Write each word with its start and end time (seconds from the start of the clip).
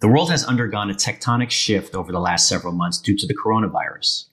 The 0.00 0.06
world 0.06 0.30
has 0.30 0.44
undergone 0.44 0.90
a 0.90 0.94
tectonic 0.94 1.50
shift 1.50 1.96
over 1.96 2.12
the 2.12 2.20
last 2.20 2.46
several 2.46 2.72
months 2.72 3.00
due 3.00 3.16
to 3.16 3.26
the 3.26 3.34
coronavirus. 3.34 4.26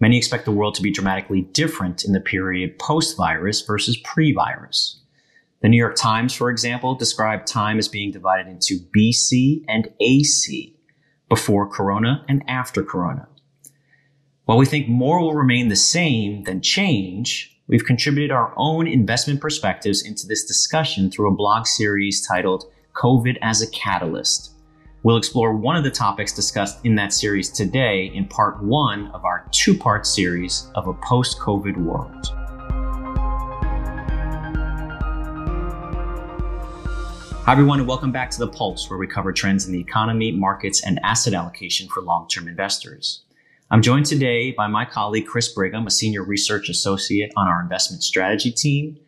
Many 0.00 0.16
expect 0.16 0.44
the 0.44 0.50
world 0.50 0.74
to 0.74 0.82
be 0.82 0.90
dramatically 0.90 1.42
different 1.42 2.04
in 2.04 2.12
the 2.12 2.20
period 2.20 2.80
post 2.80 3.16
virus 3.16 3.60
versus 3.60 3.96
pre 3.98 4.32
virus. 4.32 5.00
The 5.62 5.68
New 5.68 5.76
York 5.76 5.94
Times, 5.94 6.34
for 6.34 6.50
example, 6.50 6.96
described 6.96 7.46
time 7.46 7.78
as 7.78 7.86
being 7.86 8.10
divided 8.10 8.48
into 8.48 8.80
BC 8.92 9.62
and 9.68 9.88
AC, 10.00 10.76
before 11.28 11.68
Corona 11.68 12.24
and 12.28 12.42
after 12.48 12.82
Corona. 12.82 13.28
While 14.46 14.58
we 14.58 14.66
think 14.66 14.88
more 14.88 15.20
will 15.20 15.34
remain 15.34 15.68
the 15.68 15.76
same 15.76 16.42
than 16.42 16.60
change, 16.60 17.56
we've 17.68 17.84
contributed 17.84 18.32
our 18.32 18.52
own 18.56 18.88
investment 18.88 19.40
perspectives 19.40 20.02
into 20.02 20.26
this 20.26 20.44
discussion 20.44 21.08
through 21.08 21.28
a 21.28 21.36
blog 21.36 21.68
series 21.68 22.26
titled 22.26 22.64
COVID 22.94 23.38
as 23.40 23.62
a 23.62 23.70
Catalyst 23.70 24.53
We'll 25.04 25.18
explore 25.18 25.52
one 25.54 25.76
of 25.76 25.84
the 25.84 25.90
topics 25.90 26.32
discussed 26.32 26.78
in 26.82 26.94
that 26.94 27.12
series 27.12 27.50
today 27.50 28.10
in 28.14 28.24
part 28.26 28.62
one 28.62 29.08
of 29.08 29.26
our 29.26 29.46
two 29.50 29.76
part 29.76 30.06
series 30.06 30.70
of 30.76 30.88
a 30.88 30.94
post 30.94 31.38
COVID 31.38 31.76
world. 31.76 32.28
Hi, 37.44 37.52
everyone, 37.52 37.80
and 37.80 37.86
welcome 37.86 38.12
back 38.12 38.30
to 38.30 38.38
The 38.38 38.48
Pulse, 38.48 38.88
where 38.88 38.98
we 38.98 39.06
cover 39.06 39.30
trends 39.30 39.66
in 39.66 39.74
the 39.74 39.78
economy, 39.78 40.32
markets, 40.32 40.82
and 40.82 40.98
asset 41.02 41.34
allocation 41.34 41.86
for 41.88 42.00
long 42.00 42.26
term 42.26 42.48
investors. 42.48 43.24
I'm 43.70 43.82
joined 43.82 44.06
today 44.06 44.52
by 44.52 44.68
my 44.68 44.86
colleague 44.86 45.26
Chris 45.26 45.52
Brigham, 45.52 45.86
a 45.86 45.90
senior 45.90 46.24
research 46.24 46.70
associate 46.70 47.30
on 47.36 47.46
our 47.46 47.60
investment 47.60 48.02
strategy 48.02 48.50
team, 48.50 48.98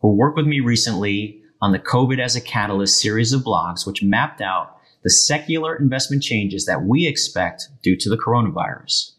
who 0.00 0.14
worked 0.14 0.36
with 0.36 0.46
me 0.46 0.60
recently 0.60 1.42
on 1.60 1.72
the 1.72 1.80
COVID 1.80 2.20
as 2.20 2.36
a 2.36 2.40
Catalyst 2.40 3.00
series 3.00 3.32
of 3.32 3.42
blogs, 3.42 3.84
which 3.84 4.00
mapped 4.00 4.40
out 4.40 4.76
the 5.02 5.10
secular 5.10 5.76
investment 5.76 6.22
changes 6.22 6.66
that 6.66 6.82
we 6.82 7.06
expect 7.06 7.68
due 7.82 7.96
to 7.96 8.10
the 8.10 8.18
coronavirus. 8.18 9.12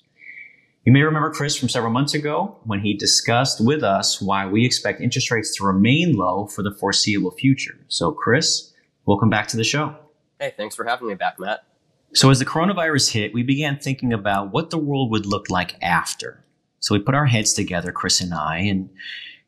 You 0.83 0.91
may 0.91 1.03
remember 1.03 1.31
Chris 1.31 1.55
from 1.55 1.69
several 1.69 1.91
months 1.91 2.15
ago 2.15 2.57
when 2.63 2.79
he 2.79 2.95
discussed 2.95 3.63
with 3.63 3.83
us 3.83 4.19
why 4.19 4.47
we 4.47 4.65
expect 4.65 4.99
interest 4.99 5.29
rates 5.29 5.55
to 5.57 5.63
remain 5.63 6.15
low 6.15 6.47
for 6.47 6.63
the 6.63 6.73
foreseeable 6.73 7.31
future. 7.31 7.77
So, 7.87 8.11
Chris, 8.11 8.73
welcome 9.05 9.29
back 9.29 9.47
to 9.49 9.57
the 9.57 9.63
show. 9.63 9.95
Hey, 10.39 10.53
thanks 10.57 10.75
for 10.75 10.83
having 10.83 11.07
me 11.07 11.13
back, 11.13 11.39
Matt. 11.39 11.65
So, 12.13 12.31
as 12.31 12.39
the 12.39 12.45
coronavirus 12.45 13.11
hit, 13.11 13.33
we 13.33 13.43
began 13.43 13.77
thinking 13.77 14.11
about 14.11 14.51
what 14.51 14.71
the 14.71 14.79
world 14.79 15.11
would 15.11 15.27
look 15.27 15.51
like 15.51 15.75
after. 15.83 16.43
So, 16.79 16.95
we 16.95 16.99
put 16.99 17.13
our 17.13 17.27
heads 17.27 17.53
together, 17.53 17.91
Chris 17.91 18.19
and 18.19 18.33
I, 18.33 18.57
and 18.57 18.89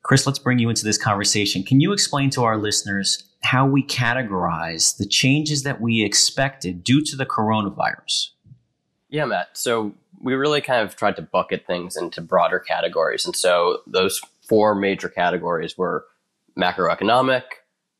Chris, 0.03 0.27
let's 0.27 0.37
bring 0.37 0.59
you 0.59 0.69
into 0.69 0.83
this 0.83 0.97
conversation. 0.97 1.63
Can 1.63 1.79
you 1.79 1.93
explain 1.93 2.29
to 2.31 2.43
our 2.43 2.57
listeners 2.57 3.23
how 3.43 3.65
we 3.65 3.83
categorize 3.83 4.97
the 4.97 5.05
changes 5.05 5.63
that 5.63 5.81
we 5.81 6.03
expected 6.03 6.83
due 6.83 7.03
to 7.03 7.15
the 7.15 7.25
coronavirus. 7.25 8.29
Yeah, 9.09 9.25
Matt. 9.25 9.49
So 9.53 9.93
we 10.21 10.33
really 10.33 10.61
kind 10.61 10.81
of 10.81 10.95
tried 10.95 11.17
to 11.17 11.21
bucket 11.21 11.67
things 11.67 11.97
into 11.97 12.21
broader 12.21 12.59
categories. 12.59 13.25
And 13.25 13.35
so 13.35 13.81
those 13.85 14.21
four 14.47 14.73
major 14.73 15.09
categories 15.09 15.77
were 15.77 16.05
macroeconomic, 16.57 17.43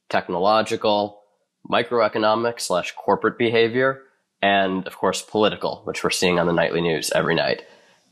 technological, 0.10 1.22
microeconomic 1.70 2.60
slash 2.60 2.94
corporate 2.94 3.38
behavior, 3.38 4.02
and 4.42 4.88
of 4.88 4.98
course 4.98 5.22
political, 5.22 5.82
which 5.86 6.04
we're 6.04 6.10
seeing 6.10 6.40
on 6.40 6.48
the 6.48 6.54
nightly 6.54 6.82
news 6.82 7.12
every 7.12 7.36
night. 7.36 7.64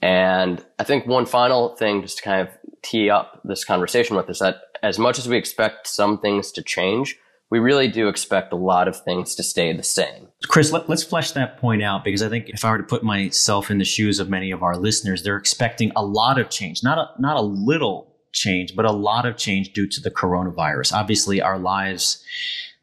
And 0.01 0.63
I 0.79 0.83
think 0.83 1.05
one 1.05 1.25
final 1.25 1.75
thing 1.75 2.01
just 2.01 2.17
to 2.17 2.23
kind 2.23 2.47
of 2.47 2.53
tee 2.81 3.09
up 3.09 3.41
this 3.43 3.63
conversation 3.63 4.15
with 4.15 4.29
is 4.29 4.39
that 4.39 4.61
as 4.81 4.97
much 4.97 5.19
as 5.19 5.27
we 5.27 5.37
expect 5.37 5.87
some 5.87 6.17
things 6.17 6.51
to 6.53 6.63
change, 6.63 7.17
we 7.51 7.59
really 7.59 7.87
do 7.87 8.07
expect 8.07 8.53
a 8.53 8.55
lot 8.55 8.87
of 8.87 8.99
things 9.03 9.35
to 9.35 9.43
stay 9.43 9.71
the 9.73 9.83
same. 9.83 10.29
Chris, 10.47 10.71
let, 10.71 10.89
us 10.89 11.03
flesh 11.03 11.31
that 11.31 11.57
point 11.57 11.83
out 11.83 12.03
because 12.03 12.23
I 12.23 12.29
think 12.29 12.49
if 12.49 12.63
I 12.63 12.71
were 12.71 12.77
to 12.77 12.83
put 12.83 13.03
myself 13.03 13.69
in 13.69 13.77
the 13.77 13.85
shoes 13.85 14.19
of 14.19 14.29
many 14.29 14.51
of 14.51 14.63
our 14.63 14.77
listeners, 14.77 15.21
they're 15.21 15.37
expecting 15.37 15.91
a 15.95 16.03
lot 16.03 16.39
of 16.39 16.49
change, 16.49 16.81
not 16.81 16.97
a, 16.97 17.21
not 17.21 17.35
a 17.35 17.41
little 17.41 18.15
change, 18.31 18.75
but 18.75 18.85
a 18.85 18.91
lot 18.91 19.25
of 19.25 19.35
change 19.35 19.73
due 19.73 19.87
to 19.87 20.01
the 20.01 20.09
coronavirus. 20.09 20.93
Obviously, 20.93 21.41
our 21.41 21.59
lives 21.59 22.23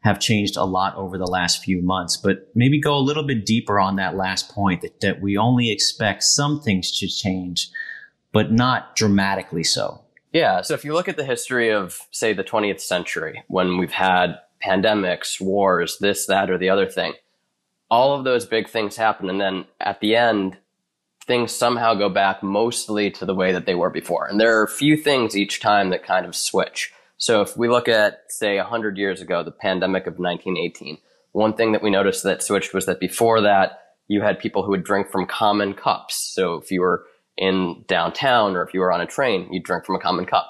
have 0.01 0.19
changed 0.19 0.55
a 0.55 0.63
lot 0.63 0.95
over 0.95 1.17
the 1.17 1.27
last 1.27 1.63
few 1.63 1.81
months, 1.81 2.15
but 2.15 2.47
maybe 2.55 2.79
go 2.79 2.95
a 2.95 2.99
little 2.99 3.23
bit 3.23 3.45
deeper 3.45 3.79
on 3.79 3.97
that 3.97 4.15
last 4.15 4.49
point 4.49 4.81
that, 4.81 5.01
that 5.01 5.21
we 5.21 5.37
only 5.37 5.71
expect 5.71 6.23
some 6.23 6.61
things 6.61 6.97
to 6.99 7.07
change, 7.07 7.69
but 8.31 8.51
not 8.51 8.95
dramatically 8.95 9.63
so. 9.63 10.01
Yeah. 10.31 10.61
So 10.61 10.73
if 10.73 10.85
you 10.85 10.93
look 10.93 11.09
at 11.09 11.17
the 11.17 11.25
history 11.25 11.71
of, 11.71 12.07
say, 12.11 12.33
the 12.33 12.43
20th 12.43 12.79
century, 12.79 13.43
when 13.47 13.77
we've 13.77 13.91
had 13.91 14.39
pandemics, 14.63 15.41
wars, 15.41 15.97
this, 15.99 16.25
that, 16.27 16.49
or 16.49 16.57
the 16.57 16.69
other 16.69 16.85
thing, 16.85 17.13
all 17.89 18.17
of 18.17 18.23
those 18.23 18.45
big 18.45 18.69
things 18.69 18.95
happen. 18.95 19.29
And 19.29 19.41
then 19.41 19.65
at 19.81 19.99
the 19.99 20.15
end, 20.15 20.57
things 21.25 21.51
somehow 21.51 21.93
go 21.93 22.09
back 22.09 22.41
mostly 22.41 23.11
to 23.11 23.25
the 23.25 23.35
way 23.35 23.51
that 23.51 23.65
they 23.65 23.75
were 23.75 23.89
before. 23.89 24.27
And 24.27 24.39
there 24.39 24.59
are 24.59 24.63
a 24.63 24.69
few 24.69 24.95
things 24.95 25.35
each 25.35 25.59
time 25.59 25.89
that 25.89 26.03
kind 26.03 26.25
of 26.25 26.35
switch. 26.35 26.91
So 27.19 27.41
if 27.41 27.57
we 27.57 27.67
look 27.67 27.89
at, 27.89 28.23
say, 28.29 28.57
100 28.57 28.97
years 28.97 29.21
ago, 29.21 29.43
the 29.43 29.51
pandemic 29.51 30.07
of 30.07 30.19
1918, 30.19 30.97
one 31.33 31.53
thing 31.53 31.73
that 31.73 31.83
we 31.83 31.89
noticed 31.89 32.23
that 32.23 32.41
switched 32.41 32.73
was 32.73 32.85
that 32.85 32.99
before 32.99 33.41
that, 33.41 33.81
you 34.07 34.21
had 34.21 34.39
people 34.39 34.63
who 34.63 34.71
would 34.71 34.85
drink 34.85 35.11
from 35.11 35.27
common 35.27 35.73
cups. 35.73 36.15
So 36.33 36.55
if 36.55 36.71
you 36.71 36.79
were 36.79 37.05
in 37.37 37.83
downtown 37.87 38.55
or 38.55 38.63
if 38.63 38.73
you 38.73 38.79
were 38.79 38.91
on 38.91 39.01
a 39.01 39.05
train, 39.05 39.51
you'd 39.51 39.63
drink 39.63 39.85
from 39.85 39.95
a 39.95 39.99
common 39.99 40.25
cup. 40.25 40.49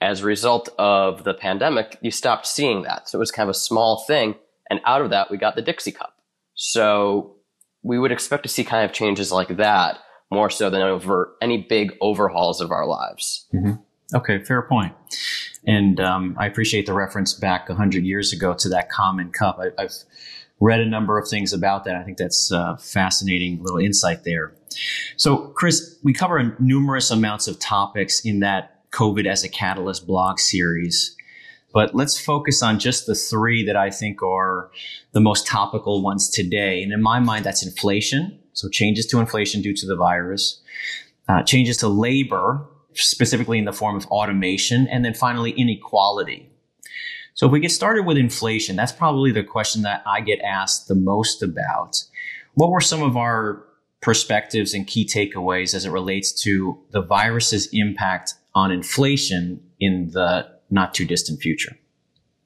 As 0.00 0.20
a 0.20 0.26
result 0.26 0.68
of 0.78 1.22
the 1.22 1.32
pandemic, 1.32 1.96
you 2.02 2.10
stopped 2.10 2.46
seeing 2.46 2.82
that. 2.82 3.08
So 3.08 3.18
it 3.18 3.20
was 3.20 3.30
kind 3.30 3.48
of 3.48 3.54
a 3.54 3.58
small 3.58 4.04
thing. 4.06 4.34
And 4.68 4.80
out 4.84 5.00
of 5.00 5.10
that, 5.10 5.30
we 5.30 5.38
got 5.38 5.54
the 5.54 5.62
Dixie 5.62 5.92
cup. 5.92 6.14
So 6.54 7.36
we 7.84 8.00
would 8.00 8.12
expect 8.12 8.42
to 8.42 8.48
see 8.48 8.64
kind 8.64 8.84
of 8.84 8.92
changes 8.92 9.30
like 9.30 9.56
that 9.56 9.98
more 10.30 10.50
so 10.50 10.70
than 10.70 10.82
over 10.82 11.34
any 11.40 11.56
big 11.56 11.96
overhauls 12.00 12.60
of 12.60 12.72
our 12.72 12.86
lives. 12.86 13.46
Mm-hmm. 13.54 13.80
Okay, 14.14 14.42
fair 14.42 14.62
point. 14.62 14.94
And 15.66 16.00
um, 16.00 16.34
I 16.38 16.46
appreciate 16.46 16.86
the 16.86 16.94
reference 16.94 17.34
back 17.34 17.68
100 17.68 18.04
years 18.04 18.32
ago 18.32 18.54
to 18.54 18.68
that 18.70 18.88
common 18.88 19.30
cup. 19.30 19.60
I, 19.60 19.82
have 19.82 19.92
read 20.60 20.80
a 20.80 20.86
number 20.86 21.18
of 21.18 21.28
things 21.28 21.52
about 21.52 21.84
that. 21.84 21.94
I 21.94 22.02
think 22.02 22.16
that's 22.16 22.50
a 22.50 22.78
fascinating 22.78 23.62
little 23.62 23.78
insight 23.78 24.24
there. 24.24 24.54
So, 25.16 25.48
Chris, 25.48 25.96
we 26.02 26.12
cover 26.12 26.56
numerous 26.58 27.10
amounts 27.10 27.48
of 27.48 27.58
topics 27.58 28.24
in 28.24 28.40
that 28.40 28.90
COVID 28.90 29.26
as 29.26 29.44
a 29.44 29.48
Catalyst 29.48 30.06
blog 30.06 30.38
series. 30.38 31.14
But 31.72 31.94
let's 31.94 32.18
focus 32.18 32.62
on 32.62 32.78
just 32.78 33.06
the 33.06 33.14
three 33.14 33.64
that 33.66 33.76
I 33.76 33.90
think 33.90 34.22
are 34.22 34.70
the 35.12 35.20
most 35.20 35.46
topical 35.46 36.02
ones 36.02 36.30
today. 36.30 36.82
And 36.82 36.92
in 36.92 37.02
my 37.02 37.20
mind, 37.20 37.44
that's 37.44 37.64
inflation. 37.64 38.38
So 38.54 38.68
changes 38.68 39.06
to 39.06 39.20
inflation 39.20 39.60
due 39.60 39.74
to 39.74 39.86
the 39.86 39.94
virus, 39.94 40.62
uh, 41.28 41.42
changes 41.42 41.76
to 41.78 41.88
labor, 41.88 42.64
specifically 43.04 43.58
in 43.58 43.64
the 43.64 43.72
form 43.72 43.96
of 43.96 44.06
automation, 44.06 44.86
and 44.88 45.04
then 45.04 45.14
finally 45.14 45.52
inequality. 45.52 46.50
So 47.34 47.46
if 47.46 47.52
we 47.52 47.60
get 47.60 47.70
started 47.70 48.04
with 48.04 48.16
inflation, 48.16 48.74
that's 48.74 48.92
probably 48.92 49.30
the 49.30 49.44
question 49.44 49.82
that 49.82 50.02
I 50.04 50.20
get 50.20 50.40
asked 50.40 50.88
the 50.88 50.96
most 50.96 51.42
about. 51.42 52.02
What 52.54 52.70
were 52.70 52.80
some 52.80 53.02
of 53.02 53.16
our 53.16 53.64
perspectives 54.00 54.74
and 54.74 54.86
key 54.86 55.06
takeaways 55.06 55.74
as 55.74 55.84
it 55.84 55.90
relates 55.90 56.32
to 56.42 56.78
the 56.90 57.00
virus's 57.00 57.68
impact 57.72 58.34
on 58.54 58.72
inflation 58.72 59.62
in 59.78 60.10
the 60.10 60.48
not 60.70 60.94
too 60.94 61.04
distant 61.04 61.40
future? 61.40 61.76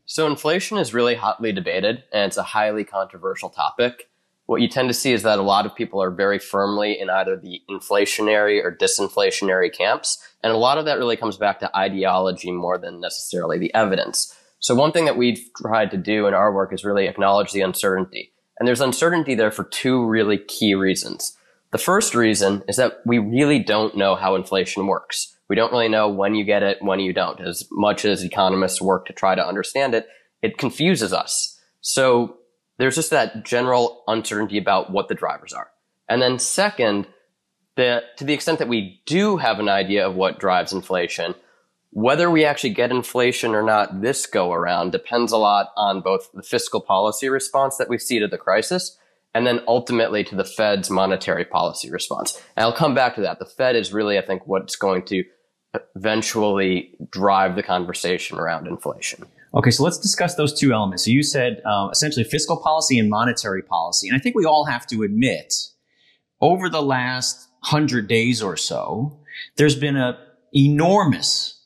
So, 0.05 0.27
inflation 0.27 0.77
is 0.77 0.93
really 0.93 1.15
hotly 1.15 1.53
debated 1.53 2.05
and 2.13 2.27
it's 2.27 2.37
a 2.37 2.43
highly 2.43 2.85
controversial 2.85 3.49
topic. 3.49 4.11
What 4.47 4.61
you 4.61 4.69
tend 4.69 4.89
to 4.89 4.95
see 4.95 5.13
is 5.13 5.23
that 5.23 5.39
a 5.39 5.43
lot 5.43 5.67
of 5.67 5.75
people 5.75 6.03
are 6.03 6.11
very 6.11 6.39
firmly 6.39 7.01
in 7.01 7.09
either 7.09 7.37
the 7.37 7.63
inflationary 7.71 8.63
or 8.63 8.77
disinflationary 8.77 9.73
camps. 9.73 10.19
And 10.43 10.53
a 10.53 10.57
lot 10.57 10.79
of 10.79 10.85
that 10.87 10.99
really 10.99 11.17
comes 11.17 11.37
back 11.37 11.61
to 11.61 11.77
ideology 11.77 12.51
more 12.51 12.77
than 12.77 13.01
necessarily 13.01 13.59
the 13.59 13.73
evidence. 13.75 14.37
So, 14.59 14.75
one 14.75 14.93
thing 14.93 15.07
that 15.07 15.17
we've 15.17 15.51
tried 15.57 15.91
to 15.93 15.97
do 15.97 16.27
in 16.27 16.35
our 16.35 16.53
work 16.53 16.73
is 16.73 16.85
really 16.85 17.07
acknowledge 17.07 17.53
the 17.53 17.63
uncertainty. 17.63 18.33
And 18.59 18.67
there's 18.67 18.81
uncertainty 18.81 19.35
there 19.35 19.51
for 19.51 19.65
two 19.65 20.05
really 20.05 20.39
key 20.39 20.75
reasons. 20.75 21.37
The 21.73 21.79
first 21.79 22.15
reason 22.15 22.63
is 22.69 22.77
that 22.77 23.01
we 23.07 23.19
really 23.19 23.59
don't 23.59 23.97
know 23.97 24.15
how 24.15 24.35
inflation 24.35 24.87
works. 24.87 25.37
We 25.49 25.57
don't 25.57 25.73
really 25.73 25.89
know 25.89 26.09
when 26.09 26.35
you 26.35 26.45
get 26.45 26.63
it, 26.63 26.79
when 26.81 27.01
you 27.01 27.13
don't. 27.13 27.41
As 27.41 27.67
much 27.73 28.05
as 28.05 28.23
economists 28.23 28.81
work 28.81 29.07
to 29.07 29.13
try 29.13 29.35
to 29.35 29.47
understand 29.47 29.95
it, 29.95 30.07
it 30.43 30.59
confuses 30.59 31.13
us. 31.13 31.59
So 31.81 32.37
there's 32.83 32.97
just 32.97 33.11
that 33.11 33.45
general 33.45 34.03
uncertainty 34.09 34.59
about 34.59 34.91
what 34.91 35.07
the 35.07 35.15
drivers 35.15 35.53
are. 35.53 35.71
And 36.09 36.21
then 36.21 36.41
second, 36.41 37.07
the, 37.77 38.03
to 38.17 38.25
the 38.25 38.35
extent 38.35 38.59
that 38.59 38.67
we 38.67 39.01
do 39.07 39.37
have 39.37 39.61
an 39.61 39.69
idea 39.69 40.05
of 40.05 40.17
what 40.17 40.41
drives 40.41 40.73
inflation, 40.73 41.37
whether 41.91 42.29
we 42.29 42.45
actually 42.45 42.71
get 42.71 42.91
inflation 42.91 43.55
or 43.55 43.63
not 43.63 44.01
this 44.01 44.27
go 44.27 44.53
around 44.53 44.91
depends 44.91 45.31
a 45.31 45.37
lot 45.37 45.69
on 45.77 46.01
both 46.01 46.33
the 46.33 46.43
fiscal 46.43 46.81
policy 46.81 47.29
response 47.29 47.77
that 47.77 47.89
we 47.89 47.99
see 47.99 48.19
to 48.19 48.27
the 48.27 48.37
crisis 48.37 48.99
and 49.33 49.47
then 49.47 49.61
ultimately 49.69 50.25
to 50.25 50.35
the 50.35 50.45
Fed's 50.45 50.91
monetary 50.91 51.45
policy 51.45 51.89
response. 51.89 52.43
And 52.57 52.65
I'll 52.65 52.73
come 52.73 52.97
back 52.97 53.15
to 53.15 53.21
that. 53.21 53.39
The 53.39 53.47
Fed 53.47 53.77
is 53.77 53.93
really, 53.93 54.19
I 54.19 54.23
think, 54.23 54.45
what's 54.49 54.75
going 54.75 55.05
to 55.05 55.25
eventually 55.95 56.97
drive 57.11 57.55
the 57.55 57.63
conversation 57.63 58.41
around 58.41 58.67
inflation. 58.67 59.25
Okay, 59.55 59.71
so 59.71 59.85
let's 59.85 59.99
discuss 59.99 60.35
those 60.35 60.59
two 60.59 60.73
elements. 60.73 61.05
So 61.05 61.11
you 61.11 61.23
said 61.23 61.61
uh, 61.65 61.89
essentially 61.93 62.25
fiscal 62.25 62.57
policy 62.57 62.99
and 62.99 63.11
monetary 63.11 63.63
policy. 63.63 64.09
And 64.09 64.17
I 64.17 64.21
think 64.21 64.35
we 64.35 64.47
all 64.47 64.65
have 64.65 64.87
to 64.89 65.03
admit 65.03 65.55
over 66.41 66.69
the 66.69 66.83
last 66.83 67.49
hundred 67.61 68.09
days 68.09 68.43
or 68.43 68.57
so, 68.57 69.19
there's 69.57 69.77
been 69.77 69.97
an 69.97 70.17
enormous 70.55 71.61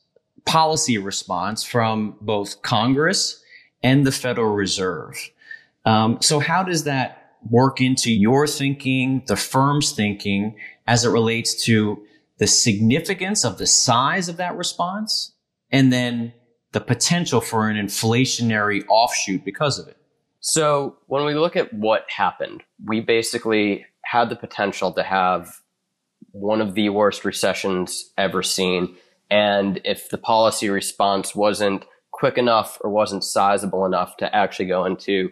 policy 0.45 0.99
response 0.99 1.63
from 1.63 2.17
both 2.21 2.63
Congress 2.63 3.43
and 3.83 4.07
the 4.07 4.13
Federal 4.13 4.53
Reserve. 4.53 5.15
Um, 5.85 6.19
so 6.21 6.41
how 6.41 6.63
does 6.63 6.85
that 6.85 7.37
work 7.49 7.81
into 7.81 8.13
your 8.13 8.47
thinking, 8.47 9.23
the 9.27 9.37
firm's 9.37 9.93
thinking, 9.93 10.57
as 10.87 11.05
it 11.05 11.11
relates 11.11 11.65
to 11.65 12.03
the 12.39 12.47
significance 12.47 13.45
of 13.45 13.59
the 13.59 13.67
size 13.67 14.29
of 14.29 14.37
that 14.37 14.57
response, 14.57 15.33
and 15.71 15.93
then 15.93 16.33
the 16.73 16.81
potential 16.81 17.41
for 17.41 17.69
an 17.69 17.77
inflationary 17.77 18.85
offshoot 18.89 19.45
because 19.45 19.79
of 19.79 19.89
it? 19.89 19.97
So 20.41 20.97
when 21.07 21.25
we 21.25 21.35
look 21.35 21.57
at 21.57 21.73
what 21.73 22.07
happened, 22.09 22.63
we 22.85 23.01
basically 23.01 23.87
had 24.05 24.29
the 24.29 24.37
potential 24.37 24.93
to 24.93 25.03
have 25.03 25.61
one 26.31 26.61
of 26.61 26.75
the 26.75 26.91
worst 26.91 27.25
recessions 27.25 28.13
ever 28.17 28.43
seen. 28.43 28.95
And 29.31 29.81
if 29.85 30.11
the 30.11 30.19
policy 30.19 30.69
response 30.69 31.35
wasn't 31.35 31.85
quick 32.13 32.39
enough 32.39 32.79
or 32.83 32.91
wasn't 32.91 33.25
sizable 33.25 33.85
enough 33.85 34.17
to 34.19 34.35
actually 34.35 34.67
go 34.67 34.85
into 34.85 35.31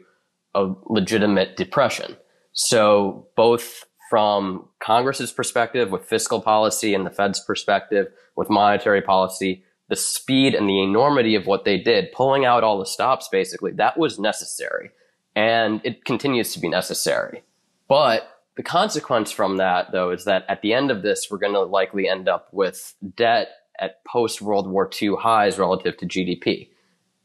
a 0.55 0.73
legitimate 0.87 1.57
depression. 1.57 2.17
So 2.53 3.29
both 3.37 3.85
from 4.11 4.69
Congress's 4.83 5.33
perspective 5.33 5.91
with 5.91 6.05
fiscal 6.05 6.41
policy 6.41 6.95
and 6.95 7.07
the 7.07 7.11
Fed's 7.11 7.41
perspective 7.41 8.09
with 8.37 8.51
monetary 8.51 9.01
policy, 9.01 9.65
the 9.89 9.97
speed 9.97 10.55
and 10.55 10.69
the 10.69 10.83
enormity 10.83 11.35
of 11.35 11.47
what 11.47 11.65
they 11.65 11.79
did, 11.79 12.13
pulling 12.13 12.45
out 12.45 12.65
all 12.65 12.79
the 12.79 12.87
stops 12.87 13.29
basically, 13.31 13.73
that 13.73 13.99
was 13.99 14.19
necessary. 14.19 14.91
And 15.37 15.81
it 15.85 16.05
continues 16.05 16.53
to 16.55 16.61
be 16.61 16.69
necessary. 16.69 17.43
But 17.89 18.29
the 18.57 18.63
consequence 18.63 19.33
from 19.33 19.57
that, 19.57 19.93
though, 19.93 20.11
is 20.11 20.25
that 20.25 20.45
at 20.49 20.63
the 20.63 20.73
end 20.73 20.91
of 20.91 21.03
this, 21.03 21.29
we're 21.31 21.39
going 21.39 21.55
to 21.55 21.63
likely 21.63 22.09
end 22.09 22.29
up 22.29 22.49
with 22.53 22.95
debt 23.17 23.49
at 23.79 24.05
post 24.05 24.41
World 24.41 24.69
War 24.69 24.89
II 25.01 25.17
highs 25.19 25.59
relative 25.59 25.97
to 25.99 26.07
GDP. 26.07 26.69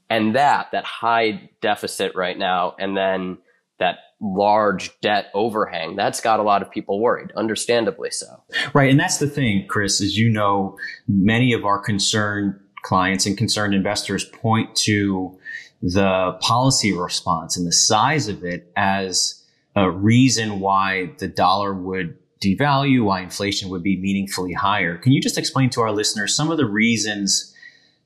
And 0.10 0.36
that, 0.36 0.70
that 0.72 0.86
high 0.86 1.50
deficit 1.62 2.16
right 2.16 2.38
now, 2.38 2.76
and 2.80 2.98
then 2.98 3.38
that 3.80 3.98
large 4.22 4.92
debt 5.02 5.28
overhang, 5.34 5.96
that's 5.96 6.22
got 6.22 6.40
a 6.40 6.44
lot 6.44 6.62
of 6.62 6.70
people 6.70 7.00
worried, 7.00 7.32
understandably 7.36 8.12
so. 8.12 8.44
Right. 8.74 8.90
And 8.90 9.00
that's 9.00 9.18
the 9.18 9.28
thing, 9.28 9.66
Chris, 9.68 10.02
as 10.02 10.18
you 10.18 10.30
know, 10.30 10.78
many 11.08 11.54
of 11.54 11.66
our 11.66 11.80
concerned 11.80 12.60
clients 12.84 13.26
and 13.26 13.38
concerned 13.38 13.74
investors 13.74 14.26
point 14.26 14.76
to 14.76 15.38
the 15.82 16.38
policy 16.42 16.92
response 16.92 17.58
and 17.58 17.66
the 17.66 17.72
size 17.72 18.28
of 18.28 18.44
it 18.44 18.72
as 18.76 19.44
a 19.76 19.90
reason 19.90 20.60
why 20.60 21.12
the 21.20 21.28
dollar 21.28 21.74
would 21.74 22.18
devalue, 22.42 23.04
why 23.04 23.22
inflation 23.22 23.70
would 23.70 23.84
be 23.84 23.98
meaningfully 23.98 24.54
higher. 24.54 24.98
Can 24.98 25.12
you 25.12 25.22
just 25.22 25.38
explain 25.38 25.70
to 25.72 25.82
our 25.82 25.92
listeners 25.92 26.36
some 26.36 26.52
of 26.52 26.58
the 26.58 26.66
reasons 26.66 27.54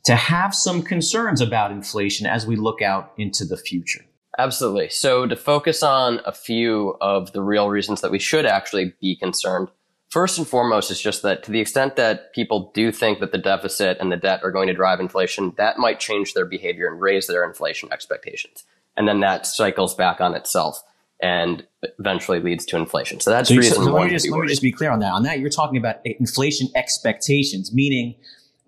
to 0.06 0.16
have 0.16 0.54
some 0.54 0.82
concerns 0.82 1.40
about 1.40 1.72
inflation 1.72 2.28
as 2.28 2.46
we 2.46 2.56
look 2.56 2.82
out 2.82 3.14
into 3.18 3.46
the 3.46 3.58
future? 3.58 4.06
Absolutely. 4.38 4.90
So, 4.90 5.28
to 5.28 5.36
focus 5.36 5.84
on 5.84 6.20
a 6.26 6.32
few 6.32 6.98
of 7.02 7.34
the 7.34 7.42
real 7.42 7.70
reasons 7.70 8.02
that 8.02 8.12
we 8.12 8.20
should 8.20 8.46
actually 8.46 8.94
be 9.00 9.16
concerned, 9.16 9.70
first 10.10 10.38
and 10.38 10.48
foremost 10.48 10.90
is 10.90 11.00
just 11.00 11.22
that 11.22 11.44
to 11.44 11.52
the 11.52 11.60
extent 11.60 11.96
that 11.98 12.34
people 12.34 12.72
do 12.74 12.92
think 12.92 13.20
that 13.20 13.32
the 13.32 13.38
deficit 13.38 13.98
and 14.00 14.12
the 14.12 14.18
debt 14.18 14.42
are 14.44 14.52
going 14.52 14.68
to 14.68 14.74
drive 14.74 15.00
inflation, 15.00 15.54
that 15.58 15.78
might 15.78 16.00
change 16.00 16.34
their 16.34 16.46
behavior 16.46 16.88
and 16.88 17.00
raise 17.00 17.28
their 17.28 17.44
inflation 17.44 17.92
expectations. 17.92 18.64
And 18.98 19.08
then 19.08 19.20
that 19.22 19.46
cycles 19.46 19.96
back 19.96 20.20
on 20.20 20.36
itself 20.36 20.84
and 21.22 21.66
eventually 22.00 22.40
leads 22.40 22.66
to 22.66 22.76
inflation. 22.76 23.20
So 23.20 23.32
that's 23.32 23.50
so, 23.50 23.56
reason 23.56 23.76
so, 23.76 23.92
let 23.92 24.06
me 24.06 24.10
just 24.10 24.30
let 24.30 24.42
me 24.42 24.48
just 24.48 24.62
be 24.62 24.72
clear 24.72 24.92
on 24.92 25.00
that. 25.00 25.14
On 25.14 25.24
that, 25.24 25.40
you're 25.40 25.50
talking 25.50 25.78
about 25.78 25.98
inflation 26.06 26.70
expectations, 26.76 27.74
meaning 27.74 28.16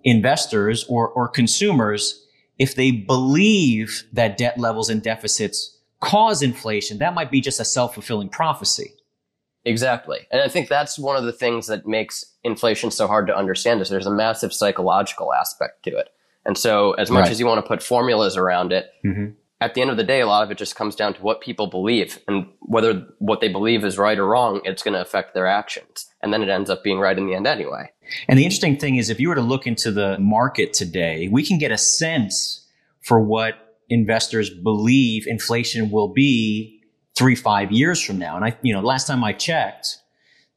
investors 0.03 0.85
or 0.87 1.09
or 1.09 1.27
consumers, 1.27 2.24
if 2.57 2.75
they 2.75 2.91
believe 2.91 4.03
that 4.13 4.37
debt 4.37 4.57
levels 4.57 4.89
and 4.89 5.01
deficits 5.01 5.77
cause 5.99 6.41
inflation, 6.41 6.97
that 6.99 7.13
might 7.13 7.31
be 7.31 7.41
just 7.41 7.59
a 7.59 7.65
self 7.65 7.93
fulfilling 7.93 8.29
prophecy. 8.29 8.93
Exactly, 9.65 10.27
and 10.31 10.41
I 10.41 10.47
think 10.47 10.69
that's 10.69 10.99
one 10.99 11.15
of 11.15 11.23
the 11.23 11.33
things 11.33 11.67
that 11.67 11.87
makes 11.87 12.23
inflation 12.43 12.91
so 12.91 13.07
hard 13.07 13.25
to 13.27 13.35
understand. 13.35 13.81
Is 13.81 13.89
there's 13.89 14.05
a 14.05 14.11
massive 14.11 14.53
psychological 14.53 15.33
aspect 15.33 15.83
to 15.83 15.97
it. 15.97 16.09
And 16.45 16.55
so, 16.55 16.91
as 16.93 17.09
much 17.09 17.23
right. 17.23 17.31
as 17.31 17.39
you 17.39 17.47
want 17.47 17.63
to 17.63 17.67
put 17.67 17.81
formulas 17.81 18.37
around 18.37 18.71
it, 18.71 18.91
mm-hmm 19.03 19.31
at 19.61 19.73
the 19.73 19.81
end 19.81 19.89
of 19.89 19.97
the 19.97 20.03
day, 20.03 20.21
a 20.21 20.27
lot 20.27 20.43
of 20.43 20.51
it 20.51 20.57
just 20.57 20.75
comes 20.75 20.95
down 20.95 21.13
to 21.13 21.21
what 21.21 21.41
people 21.41 21.67
believe 21.67 22.19
and 22.27 22.47
whether 22.59 23.07
what 23.19 23.39
they 23.39 23.47
believe 23.47 23.85
is 23.85 23.97
right 23.97 24.19
or 24.19 24.27
wrong, 24.27 24.61
it's 24.63 24.83
going 24.83 24.93
to 24.93 25.01
affect 25.01 25.33
their 25.33 25.47
actions. 25.47 26.07
And 26.25 26.33
then 26.33 26.41
it 26.41 26.49
ends 26.49 26.71
up 26.71 26.83
being 26.83 26.97
right 26.97 27.15
in 27.15 27.27
the 27.27 27.35
end 27.35 27.45
anyway. 27.45 27.91
And 28.27 28.39
the 28.39 28.45
interesting 28.45 28.77
thing 28.77 28.95
is, 28.95 29.11
if 29.11 29.19
you 29.19 29.29
were 29.29 29.35
to 29.35 29.41
look 29.41 29.67
into 29.67 29.91
the 29.91 30.17
market 30.17 30.73
today, 30.73 31.27
we 31.31 31.45
can 31.45 31.59
get 31.59 31.71
a 31.71 31.77
sense 31.77 32.67
for 33.01 33.19
what 33.19 33.77
investors 33.89 34.49
believe 34.49 35.27
inflation 35.27 35.91
will 35.91 36.07
be 36.07 36.81
three, 37.15 37.35
five 37.35 37.71
years 37.71 38.01
from 38.01 38.17
now. 38.17 38.35
And 38.35 38.43
I, 38.43 38.57
you 38.63 38.73
know, 38.73 38.81
last 38.81 39.05
time 39.05 39.23
I 39.23 39.33
checked 39.33 39.99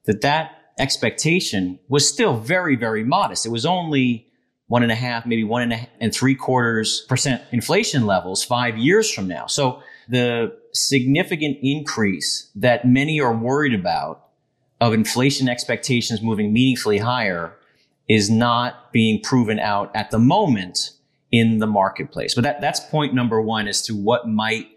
that 0.06 0.22
that 0.22 0.52
expectation 0.78 1.78
was 1.86 2.08
still 2.08 2.38
very, 2.38 2.74
very 2.74 3.04
modest. 3.04 3.44
It 3.44 3.50
was 3.50 3.66
only 3.66 4.26
one 4.68 4.82
and 4.82 4.90
a 4.90 4.94
half, 4.94 5.26
maybe 5.26 5.44
one 5.44 5.60
and, 5.60 5.74
a, 5.74 5.88
and 6.00 6.14
three 6.14 6.34
quarters 6.34 7.04
percent 7.10 7.42
inflation 7.52 8.06
levels 8.06 8.42
five 8.42 8.78
years 8.78 9.12
from 9.12 9.28
now. 9.28 9.46
So 9.46 9.82
the 10.08 10.56
significant 10.72 11.58
increase 11.60 12.50
that 12.54 12.86
many 12.86 13.20
are 13.20 13.36
worried 13.36 13.74
about 13.74 14.27
of 14.80 14.92
inflation 14.92 15.48
expectations 15.48 16.22
moving 16.22 16.52
meaningfully 16.52 16.98
higher 16.98 17.56
is 18.08 18.30
not 18.30 18.92
being 18.92 19.20
proven 19.20 19.58
out 19.58 19.90
at 19.94 20.10
the 20.10 20.19
moment 20.19 20.92
in 21.30 21.58
the 21.58 21.66
marketplace. 21.66 22.34
But 22.34 22.44
that, 22.44 22.60
that's 22.60 22.80
point 22.80 23.14
number 23.14 23.40
one 23.40 23.69
as 23.69 23.82
to 23.82 23.94
what 23.94 24.28
might 24.28 24.69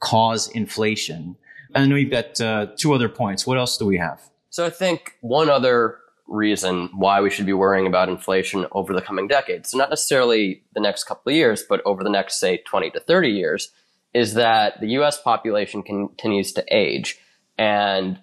cause 0.00 0.48
inflation. 0.48 1.36
I 1.74 1.84
know 1.86 1.96
you've 1.96 2.10
got 2.10 2.40
uh, 2.40 2.68
two 2.76 2.94
other 2.94 3.08
points. 3.08 3.46
What 3.46 3.58
else 3.58 3.76
do 3.76 3.84
we 3.84 3.98
have? 3.98 4.22
So 4.50 4.64
I 4.64 4.70
think 4.70 5.16
one 5.20 5.50
other 5.50 5.98
reason 6.26 6.90
why 6.94 7.20
we 7.20 7.30
should 7.30 7.46
be 7.46 7.52
worrying 7.52 7.86
about 7.86 8.08
inflation 8.08 8.66
over 8.72 8.94
the 8.94 9.02
coming 9.02 9.28
decades. 9.28 9.70
So 9.70 9.78
not 9.78 9.90
necessarily 9.90 10.62
the 10.74 10.80
next 10.80 11.04
couple 11.04 11.30
of 11.30 11.36
years, 11.36 11.64
but 11.68 11.82
over 11.84 12.02
the 12.02 12.10
next, 12.10 12.38
say, 12.38 12.58
20 12.58 12.90
to 12.90 13.00
30 13.00 13.28
years, 13.28 13.70
is 14.14 14.34
that 14.34 14.80
the 14.80 14.88
US 14.98 15.20
population 15.20 15.82
continues 15.82 16.52
to 16.54 16.64
age 16.70 17.18
and 17.58 18.18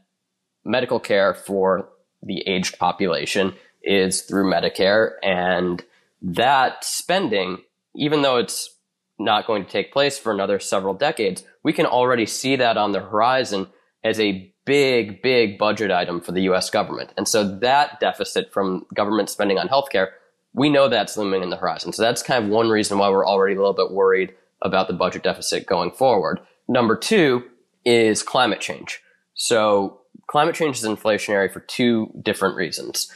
medical 0.66 1.00
care 1.00 1.34
for 1.34 1.90
the 2.24 2.42
aged 2.48 2.78
population 2.80 3.54
is 3.84 4.24
through 4.24 4.52
Medicare. 4.52 5.12
And 5.24 5.84
that 6.22 6.84
spending, 6.84 7.60
even 7.96 8.24
though 8.24 8.38
it's 8.38 8.76
not 9.20 9.48
going 9.48 9.64
to 9.64 9.72
take 9.72 9.94
place 9.94 10.18
for 10.18 10.32
another 10.32 10.60
several 10.60 10.94
decades, 10.94 11.44
we 11.64 11.72
can 11.72 11.86
already 11.86 12.26
see 12.26 12.56
that 12.58 12.78
on 12.78 12.92
the 12.92 13.00
horizon 13.00 13.68
as 14.04 14.20
a 14.20 14.52
big, 14.66 15.22
big 15.22 15.58
budget 15.58 15.92
item 15.92 16.20
for 16.20 16.32
the 16.32 16.42
US 16.42 16.70
government. 16.70 17.14
And 17.16 17.28
so 17.28 17.58
that 17.60 18.00
deficit 18.00 18.52
from 18.52 18.86
government 18.94 19.30
spending 19.30 19.58
on 19.58 19.68
healthcare, 19.68 20.10
we 20.54 20.70
know 20.70 20.90
that's 20.90 21.18
looming 21.18 21.44
in 21.44 21.50
the 21.50 21.58
horizon. 21.58 21.94
So 21.94 22.02
that's 22.02 22.24
kind 22.24 22.44
of 22.44 22.50
one 22.50 22.70
reason 22.70 22.98
why 22.98 23.10
we're 23.10 23.26
already 23.26 23.56
a 23.56 23.60
little 23.60 23.74
bit 23.74 23.92
worried 23.92 24.34
about 24.62 24.88
the 24.88 24.94
budget 24.94 25.24
deficit 25.24 25.68
going 25.68 25.92
forward. 25.92 26.40
Number 26.68 26.96
two 26.96 27.44
is 27.86 28.24
climate 28.24 28.62
change. 28.62 29.02
So 29.36 30.02
climate 30.28 30.56
change 30.56 30.78
is 30.78 30.84
inflationary 30.84 31.52
for 31.52 31.60
two 31.62 32.12
different 32.22 32.56
reasons. 32.56 33.12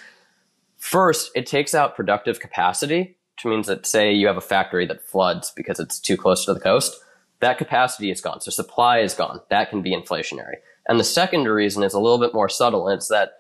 First, 0.78 1.32
it 1.36 1.46
takes 1.46 1.76
out 1.76 1.96
productive 1.96 2.40
capacity, 2.40 3.18
which 3.36 3.46
means 3.46 3.68
that 3.68 3.86
say 3.86 4.14
you 4.14 4.28
have 4.28 4.38
a 4.38 4.42
factory 4.42 4.86
that 4.88 5.02
floods 5.02 5.52
because 5.56 5.80
it's 5.80 6.00
too 6.00 6.18
close 6.18 6.46
to 6.46 6.54
the 6.54 6.60
coast. 6.60 6.96
That 7.42 7.58
capacity 7.58 8.12
is 8.12 8.22
gone. 8.22 8.42
So 8.42 8.52
supply 8.52 9.00
is 9.00 9.14
gone. 9.14 9.42
That 9.50 9.70
can 9.70 9.82
be 9.82 9.96
inflationary. 9.96 10.56
And 10.88 11.00
the 11.00 11.06
second 11.06 11.46
reason 11.46 11.84
is 11.84 11.94
a 11.94 12.00
little 12.00 12.20
bit 12.20 12.34
more 12.34 12.50
subtle, 12.50 12.88
and 12.88 12.98
it's 12.98 13.10
that 13.10 13.34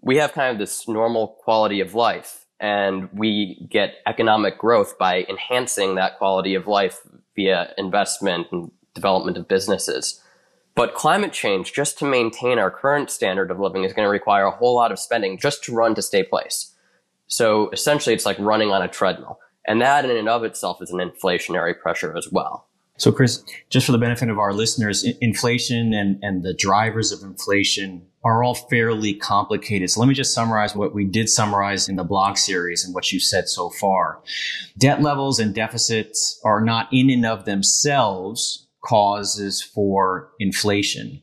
we 0.00 0.16
have 0.16 0.32
kind 0.32 0.52
of 0.52 0.58
this 0.58 0.86
normal 0.86 1.36
quality 1.40 1.80
of 1.80 1.94
life, 1.94 2.46
and 2.60 3.08
we 3.12 3.66
get 3.68 3.96
economic 4.06 4.58
growth 4.58 4.96
by 4.98 5.24
enhancing 5.28 5.96
that 5.96 6.18
quality 6.18 6.54
of 6.54 6.66
life 6.66 7.00
via 7.34 7.72
investment 7.76 8.46
and 8.52 8.70
development 8.94 9.36
of 9.36 9.48
businesses. 9.48 10.22
But 10.78 10.94
climate 10.94 11.32
change, 11.32 11.72
just 11.72 11.98
to 11.98 12.04
maintain 12.04 12.60
our 12.60 12.70
current 12.70 13.10
standard 13.10 13.50
of 13.50 13.58
living, 13.58 13.82
is 13.82 13.92
going 13.92 14.06
to 14.06 14.10
require 14.10 14.44
a 14.44 14.52
whole 14.52 14.76
lot 14.76 14.92
of 14.92 15.00
spending 15.00 15.36
just 15.36 15.64
to 15.64 15.74
run 15.74 15.96
to 15.96 16.02
stay 16.02 16.22
place. 16.22 16.72
So 17.26 17.68
essentially, 17.70 18.14
it's 18.14 18.24
like 18.24 18.38
running 18.38 18.70
on 18.70 18.80
a 18.80 18.86
treadmill. 18.86 19.40
And 19.66 19.82
that 19.82 20.04
in 20.04 20.16
and 20.16 20.28
of 20.28 20.44
itself 20.44 20.80
is 20.80 20.92
an 20.92 21.00
inflationary 21.00 21.76
pressure 21.76 22.16
as 22.16 22.30
well. 22.30 22.68
So, 22.96 23.10
Chris, 23.10 23.42
just 23.70 23.86
for 23.86 23.92
the 23.92 23.98
benefit 23.98 24.30
of 24.30 24.38
our 24.38 24.52
listeners, 24.52 25.02
inflation 25.20 25.92
and, 25.92 26.20
and 26.22 26.44
the 26.44 26.54
drivers 26.54 27.10
of 27.10 27.24
inflation 27.24 28.06
are 28.22 28.44
all 28.44 28.54
fairly 28.54 29.14
complicated. 29.14 29.90
So 29.90 29.98
let 29.98 30.08
me 30.08 30.14
just 30.14 30.32
summarize 30.32 30.76
what 30.76 30.94
we 30.94 31.04
did 31.04 31.28
summarize 31.28 31.88
in 31.88 31.96
the 31.96 32.04
blog 32.04 32.36
series 32.36 32.84
and 32.84 32.94
what 32.94 33.10
you've 33.10 33.24
said 33.24 33.48
so 33.48 33.68
far. 33.68 34.20
Debt 34.78 35.02
levels 35.02 35.40
and 35.40 35.52
deficits 35.52 36.40
are 36.44 36.60
not 36.60 36.88
in 36.92 37.10
and 37.10 37.26
of 37.26 37.46
themselves 37.46 38.67
causes 38.84 39.62
for 39.62 40.30
inflation. 40.38 41.20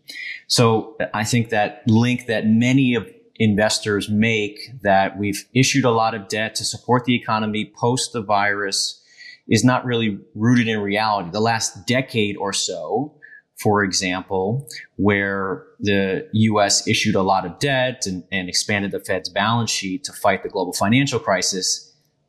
So 0.47 0.97
I 1.13 1.23
think 1.23 1.49
that 1.49 1.83
link 1.87 2.27
that 2.27 2.47
many 2.47 2.95
of 2.95 3.09
investors 3.37 4.09
make 4.09 4.71
that 4.81 5.17
we've 5.17 5.45
issued 5.53 5.85
a 5.85 5.91
lot 5.91 6.15
of 6.15 6.27
debt 6.27 6.55
to 6.55 6.65
support 6.65 7.05
the 7.05 7.15
economy 7.15 7.71
post 7.77 8.13
the 8.13 8.21
virus 8.21 9.01
is 9.47 9.63
not 9.63 9.85
really 9.85 10.19
rooted 10.33 10.67
in 10.67 10.79
reality. 10.79 11.29
The 11.31 11.41
last 11.41 11.85
decade 11.85 12.37
or 12.37 12.53
so, 12.53 13.13
for 13.57 13.83
example, 13.83 14.67
where 14.97 15.65
the 15.79 16.27
US 16.33 16.87
issued 16.87 17.15
a 17.15 17.21
lot 17.21 17.45
of 17.45 17.59
debt 17.59 18.05
and, 18.05 18.23
and, 18.31 18.49
expanded 18.49 18.91
the 18.91 18.99
Fed's 18.99 19.29
balance 19.29 19.71
sheet 19.71 20.03
to 20.05 20.13
fight 20.13 20.43
the 20.43 20.49
global 20.49 20.73
financial 20.73 21.19
crisis, 21.19 21.84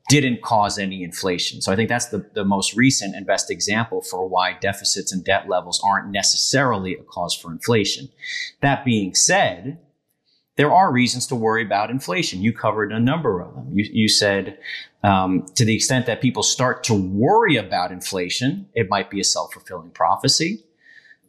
didn't 0.08 0.42
cause 0.42 0.78
any 0.78 1.02
inflation. 1.02 1.60
So 1.60 1.72
I 1.72 1.76
think 1.76 1.88
that's 1.88 2.06
the, 2.06 2.28
the 2.34 2.44
most 2.44 2.74
recent 2.74 3.16
and 3.16 3.26
best 3.26 3.50
example 3.50 4.02
for 4.02 4.28
why 4.28 4.56
deficits 4.60 5.12
and 5.12 5.24
debt 5.24 5.48
levels 5.48 5.82
aren't 5.84 6.10
necessarily 6.10 6.94
a 6.94 7.02
cause 7.02 7.34
for 7.34 7.50
inflation. 7.50 8.08
That 8.60 8.84
being 8.84 9.14
said, 9.14 9.78
there 10.56 10.72
are 10.72 10.92
reasons 10.92 11.26
to 11.26 11.34
worry 11.34 11.62
about 11.62 11.90
inflation. 11.90 12.40
You 12.40 12.52
covered 12.52 12.92
a 12.92 13.00
number 13.00 13.40
of 13.40 13.54
them. 13.54 13.70
You, 13.74 13.84
you 13.92 14.08
said 14.08 14.58
um, 15.02 15.44
to 15.54 15.64
the 15.64 15.74
extent 15.74 16.06
that 16.06 16.20
people 16.20 16.42
start 16.42 16.82
to 16.84 16.94
worry 16.94 17.56
about 17.56 17.92
inflation, 17.92 18.68
it 18.74 18.88
might 18.88 19.10
be 19.10 19.20
a 19.20 19.24
self 19.24 19.52
fulfilling 19.52 19.90
prophecy. 19.90 20.64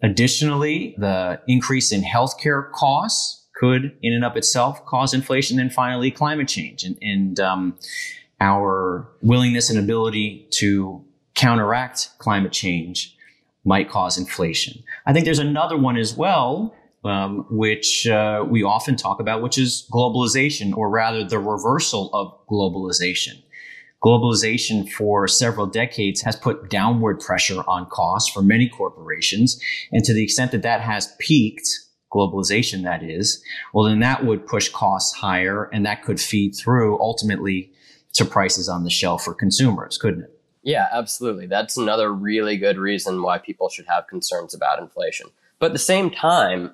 Additionally, 0.01 0.95
the 0.97 1.41
increase 1.47 1.91
in 1.91 2.03
healthcare 2.03 2.71
costs 2.71 3.47
could, 3.55 3.97
in 4.03 4.13
and 4.13 4.23
of 4.23 4.37
itself, 4.37 4.85
cause 4.85 5.13
inflation. 5.13 5.59
And 5.59 5.73
finally, 5.73 6.11
climate 6.11 6.47
change 6.47 6.83
and, 6.83 6.97
and 7.01 7.39
um, 7.39 7.77
our 8.39 9.09
willingness 9.21 9.69
and 9.69 9.79
ability 9.79 10.47
to 10.51 11.03
counteract 11.35 12.09
climate 12.17 12.51
change 12.51 13.15
might 13.63 13.89
cause 13.89 14.17
inflation. 14.17 14.83
I 15.05 15.13
think 15.13 15.25
there's 15.25 15.39
another 15.39 15.77
one 15.77 15.97
as 15.97 16.15
well, 16.15 16.75
um, 17.03 17.45
which 17.49 18.07
uh, 18.07 18.45
we 18.47 18.63
often 18.63 18.95
talk 18.95 19.19
about, 19.19 19.41
which 19.41 19.57
is 19.57 19.87
globalization, 19.91 20.75
or 20.75 20.89
rather 20.89 21.23
the 21.23 21.39
reversal 21.39 22.09
of 22.13 22.33
globalization. 22.47 23.43
Globalization 24.03 24.89
for 24.89 25.27
several 25.27 25.65
decades 25.65 26.21
has 26.21 26.35
put 26.35 26.69
downward 26.69 27.19
pressure 27.19 27.63
on 27.67 27.87
costs 27.87 28.31
for 28.31 28.41
many 28.41 28.69
corporations. 28.69 29.59
And 29.91 30.03
to 30.05 30.13
the 30.13 30.23
extent 30.23 30.51
that 30.51 30.61
that 30.61 30.81
has 30.81 31.13
peaked, 31.19 31.67
globalization 32.13 32.83
that 32.83 33.03
is, 33.03 33.43
well, 33.73 33.85
then 33.85 33.99
that 33.99 34.25
would 34.25 34.47
push 34.47 34.69
costs 34.69 35.15
higher 35.17 35.69
and 35.73 35.85
that 35.85 36.03
could 36.03 36.21
feed 36.21 36.55
through 36.55 36.99
ultimately 36.99 37.71
to 38.13 38.25
prices 38.25 38.67
on 38.69 38.83
the 38.83 38.89
shelf 38.89 39.23
for 39.23 39.33
consumers, 39.33 39.97
couldn't 39.97 40.23
it? 40.23 40.41
Yeah, 40.63 40.87
absolutely. 40.91 41.47
That's 41.47 41.77
another 41.77 42.11
really 42.11 42.57
good 42.57 42.77
reason 42.77 43.21
why 43.21 43.37
people 43.37 43.69
should 43.69 43.85
have 43.87 44.07
concerns 44.07 44.53
about 44.53 44.79
inflation. 44.79 45.27
But 45.59 45.67
at 45.67 45.73
the 45.73 45.79
same 45.79 46.09
time, 46.09 46.71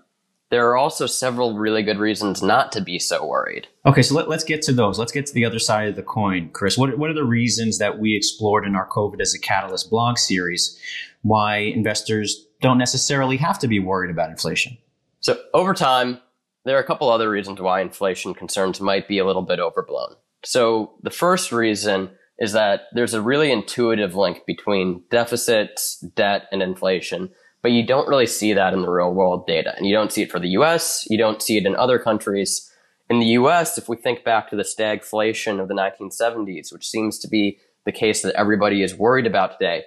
there 0.49 0.69
are 0.69 0.77
also 0.77 1.05
several 1.05 1.57
really 1.57 1.83
good 1.83 1.97
reasons 1.97 2.43
not 2.43 2.71
to 2.73 2.81
be 2.81 2.99
so 2.99 3.25
worried. 3.25 3.67
Okay, 3.85 4.01
so 4.01 4.15
let, 4.15 4.27
us 4.27 4.43
get 4.43 4.61
to 4.63 4.71
those. 4.71 4.99
Let's 4.99 5.11
get 5.11 5.25
to 5.25 5.33
the 5.33 5.45
other 5.45 5.59
side 5.59 5.87
of 5.87 5.95
the 5.95 6.03
coin, 6.03 6.49
Chris. 6.53 6.77
What, 6.77 6.97
what 6.97 7.09
are 7.09 7.15
the 7.15 7.23
reasons 7.23 7.79
that 7.79 7.99
we 7.99 8.15
explored 8.15 8.65
in 8.65 8.75
our 8.75 8.87
COVID 8.87 9.19
as 9.19 9.33
a 9.33 9.39
Catalyst 9.39 9.89
blog 9.89 10.17
series 10.17 10.79
why 11.23 11.57
investors 11.57 12.45
don't 12.61 12.77
necessarily 12.77 13.37
have 13.37 13.57
to 13.59 13.67
be 13.67 13.79
worried 13.79 14.11
about 14.11 14.29
inflation? 14.29 14.77
So, 15.21 15.39
over 15.53 15.73
time, 15.73 16.19
there 16.65 16.77
are 16.77 16.81
a 16.81 16.85
couple 16.85 17.09
other 17.09 17.29
reasons 17.29 17.59
why 17.59 17.81
inflation 17.81 18.33
concerns 18.33 18.79
might 18.79 19.07
be 19.07 19.17
a 19.17 19.25
little 19.25 19.41
bit 19.41 19.59
overblown. 19.59 20.15
So 20.43 20.93
the 21.01 21.09
first 21.09 21.51
reason 21.51 22.11
is 22.39 22.53
that 22.53 22.83
there's 22.93 23.13
a 23.13 23.21
really 23.21 23.51
intuitive 23.51 24.15
link 24.15 24.45
between 24.45 25.03
deficits, 25.09 25.99
debt, 26.15 26.47
and 26.51 26.61
inflation, 26.61 27.29
but 27.61 27.71
you 27.71 27.85
don't 27.85 28.09
really 28.09 28.25
see 28.25 28.53
that 28.53 28.73
in 28.73 28.81
the 28.81 28.89
real 28.89 29.13
world 29.13 29.47
data. 29.47 29.73
And 29.77 29.85
you 29.85 29.93
don't 29.93 30.11
see 30.11 30.23
it 30.23 30.31
for 30.31 30.39
the 30.39 30.49
US, 30.49 31.07
you 31.09 31.17
don't 31.17 31.41
see 31.41 31.57
it 31.57 31.65
in 31.65 31.75
other 31.75 31.97
countries. 31.99 32.69
In 33.09 33.19
the 33.19 33.27
US, 33.37 33.77
if 33.77 33.87
we 33.87 33.95
think 33.95 34.23
back 34.23 34.49
to 34.49 34.55
the 34.55 34.63
stagflation 34.63 35.61
of 35.61 35.67
the 35.67 35.73
1970s, 35.73 36.73
which 36.73 36.87
seems 36.87 37.19
to 37.19 37.27
be 37.27 37.59
the 37.85 37.91
case 37.91 38.21
that 38.21 38.35
everybody 38.35 38.81
is 38.81 38.95
worried 38.95 39.27
about 39.27 39.53
today, 39.53 39.83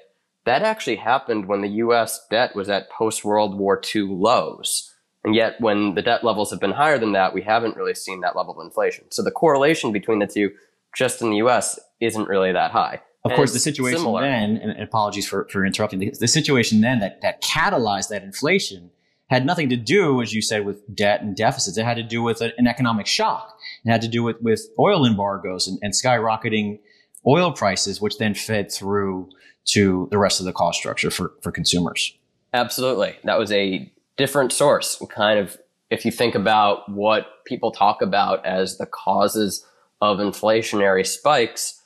that 0.47 0.63
actually 0.63 0.97
happened 0.97 1.49
when 1.49 1.61
the 1.61 1.69
US 1.85 2.25
debt 2.31 2.55
was 2.55 2.69
at 2.69 2.91
post 2.91 3.25
World 3.25 3.59
War 3.59 3.81
II 3.95 4.03
lows. 4.03 4.95
And 5.27 5.35
yet, 5.35 5.61
when 5.61 5.97
the 5.97 6.03
debt 6.03 6.23
levels 6.23 6.53
have 6.53 6.61
been 6.61 6.71
higher 6.71 6.99
than 6.99 7.11
that, 7.13 7.35
we 7.35 7.43
haven't 7.43 7.77
really 7.77 7.97
seen 7.97 8.21
that 8.21 8.37
level 8.37 8.59
of 8.59 8.65
inflation. 8.65 9.07
So 9.11 9.25
the 9.25 9.33
correlation 9.33 9.91
between 9.91 10.21
the 10.21 10.27
two, 10.29 10.53
just 10.95 11.21
in 11.21 11.31
the 11.31 11.39
US, 11.39 11.81
isn't 12.01 12.29
really 12.29 12.53
that 12.53 12.71
high. 12.71 13.03
Of 13.25 13.33
and 13.33 13.37
course, 13.37 13.53
the 13.53 13.59
situation 13.59 13.99
similar. 13.99 14.23
then, 14.23 14.57
and 14.59 14.81
apologies 14.81 15.27
for, 15.27 15.49
for 15.51 15.67
interrupting, 15.67 15.99
the, 15.99 16.15
the 16.21 16.29
situation 16.29 16.81
then 16.81 17.01
that, 17.01 17.23
that 17.23 17.43
catalyzed 17.43 18.09
that 18.11 18.23
inflation 18.23 18.93
had 19.29 19.45
nothing 19.45 19.69
to 19.71 19.77
do, 19.77 20.23
as 20.23 20.33
you 20.33 20.41
said, 20.41 20.65
with 20.65 20.95
debt 20.95 21.23
and 21.23 21.35
deficits. 21.35 21.77
It 21.77 21.85
had 21.85 21.97
to 21.97 22.05
do 22.05 22.23
with 22.23 22.41
an 22.41 22.69
economic 22.69 23.09
shock. 23.09 23.59
It 23.85 23.91
had 23.91 24.03
to 24.03 24.09
do 24.09 24.23
with, 24.23 24.41
with 24.41 24.65
oil 24.79 25.05
embargoes 25.05 25.67
and, 25.67 25.81
and 25.83 25.93
skyrocketing 25.93 26.79
oil 27.27 27.51
prices, 27.51 28.01
which 28.01 28.19
then 28.19 28.35
fed 28.35 28.71
through 28.71 29.29
to 29.65 30.07
the 30.13 30.19
rest 30.19 30.39
of 30.39 30.47
the 30.47 30.53
cost 30.53 30.79
structure 30.79 31.11
for, 31.11 31.33
for 31.43 31.51
consumers. 31.51 32.17
Absolutely. 32.55 33.17
That 33.25 33.41
was 33.41 33.51
a 33.51 33.93
different 34.17 34.53
source. 34.53 35.01
Kind 35.11 35.39
of, 35.39 35.59
if 35.91 36.05
you 36.05 36.11
think 36.11 36.35
about 36.35 36.91
what 36.91 37.45
people 37.47 37.71
talk 37.71 38.03
about 38.03 38.45
as 38.45 38.79
the 38.79 38.87
causes 38.87 39.65
of 40.01 40.19
inflationary 40.19 41.07
spikes, 41.07 41.83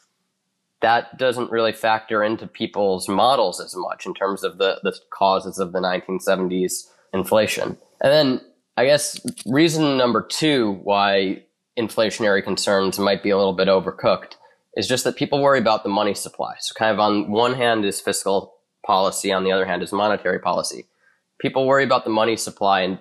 that 0.80 1.18
doesn't 1.18 1.50
really 1.50 1.72
factor 1.72 2.22
into 2.22 2.46
people's 2.46 3.08
models 3.08 3.60
as 3.60 3.74
much 3.76 4.06
in 4.06 4.14
terms 4.14 4.42
of 4.42 4.58
the, 4.58 4.80
the 4.82 4.96
causes 5.10 5.58
of 5.58 5.72
the 5.72 5.80
1970s 5.80 6.88
inflation. 7.12 7.76
And 8.00 8.12
then 8.12 8.40
I 8.76 8.86
guess 8.86 9.20
reason 9.44 9.98
number 9.98 10.22
two 10.26 10.80
why 10.82 11.44
inflationary 11.78 12.42
concerns 12.42 12.98
might 12.98 13.22
be 13.22 13.30
a 13.30 13.36
little 13.36 13.52
bit 13.52 13.68
overcooked 13.68 14.36
is 14.76 14.88
just 14.88 15.04
that 15.04 15.16
people 15.16 15.42
worry 15.42 15.58
about 15.58 15.82
the 15.82 15.90
money 15.90 16.14
supply. 16.14 16.54
So 16.60 16.72
kind 16.74 16.92
of 16.92 17.00
on 17.00 17.30
one 17.30 17.54
hand 17.54 17.84
is 17.84 18.00
fiscal 18.00 18.54
policy, 18.86 19.32
on 19.32 19.44
the 19.44 19.52
other 19.52 19.66
hand 19.66 19.82
is 19.82 19.92
monetary 19.92 20.38
policy 20.38 20.86
people 21.40 21.66
worry 21.66 21.84
about 21.84 22.04
the 22.04 22.10
money 22.10 22.36
supply 22.36 22.82
and 22.82 22.98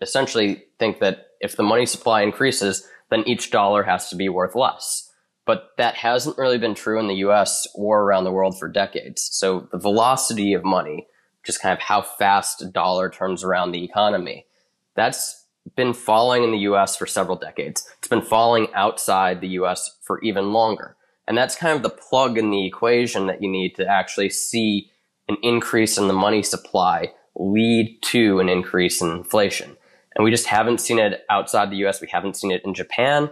essentially 0.00 0.64
think 0.78 0.98
that 1.00 1.28
if 1.40 1.56
the 1.56 1.62
money 1.62 1.86
supply 1.86 2.22
increases, 2.22 2.88
then 3.10 3.22
each 3.26 3.50
dollar 3.50 3.82
has 3.82 4.08
to 4.08 4.16
be 4.16 4.28
worth 4.28 4.54
less. 4.54 5.10
But 5.44 5.70
that 5.76 5.96
hasn't 5.96 6.38
really 6.38 6.58
been 6.58 6.74
true 6.74 6.98
in 6.98 7.08
the 7.08 7.16
US 7.16 7.66
or 7.74 8.02
around 8.02 8.24
the 8.24 8.32
world 8.32 8.58
for 8.58 8.68
decades. 8.68 9.28
So 9.32 9.68
the 9.72 9.78
velocity 9.78 10.54
of 10.54 10.64
money, 10.64 11.06
just 11.44 11.60
kind 11.60 11.72
of 11.72 11.80
how 11.80 12.02
fast 12.02 12.62
a 12.62 12.66
dollar 12.66 13.10
turns 13.10 13.44
around 13.44 13.72
the 13.72 13.84
economy, 13.84 14.46
that's 14.94 15.46
been 15.76 15.92
falling 15.92 16.44
in 16.44 16.52
the 16.52 16.58
US 16.58 16.96
for 16.96 17.06
several 17.06 17.36
decades. 17.36 17.88
It's 17.98 18.08
been 18.08 18.22
falling 18.22 18.68
outside 18.74 19.40
the 19.40 19.48
US 19.48 19.98
for 20.02 20.20
even 20.22 20.52
longer. 20.52 20.96
And 21.28 21.36
that's 21.36 21.54
kind 21.54 21.76
of 21.76 21.82
the 21.82 21.90
plug 21.90 22.38
in 22.38 22.50
the 22.50 22.66
equation 22.66 23.26
that 23.26 23.42
you 23.42 23.50
need 23.50 23.74
to 23.76 23.86
actually 23.86 24.30
see 24.30 24.90
an 25.28 25.36
increase 25.42 25.98
in 25.98 26.08
the 26.08 26.14
money 26.14 26.42
supply 26.42 27.12
lead 27.36 28.00
to 28.02 28.40
an 28.40 28.48
increase 28.48 29.00
in 29.00 29.10
inflation. 29.10 29.76
And 30.14 30.24
we 30.24 30.30
just 30.30 30.46
haven't 30.46 30.80
seen 30.80 30.98
it 30.98 31.24
outside 31.30 31.70
the 31.70 31.86
US. 31.86 32.00
We 32.00 32.08
haven't 32.10 32.36
seen 32.36 32.50
it 32.50 32.62
in 32.64 32.74
Japan. 32.74 33.30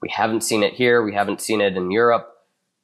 We 0.00 0.08
haven't 0.10 0.42
seen 0.42 0.62
it 0.62 0.74
here. 0.74 1.02
We 1.02 1.14
haven't 1.14 1.40
seen 1.40 1.60
it 1.60 1.76
in 1.76 1.90
Europe. 1.90 2.28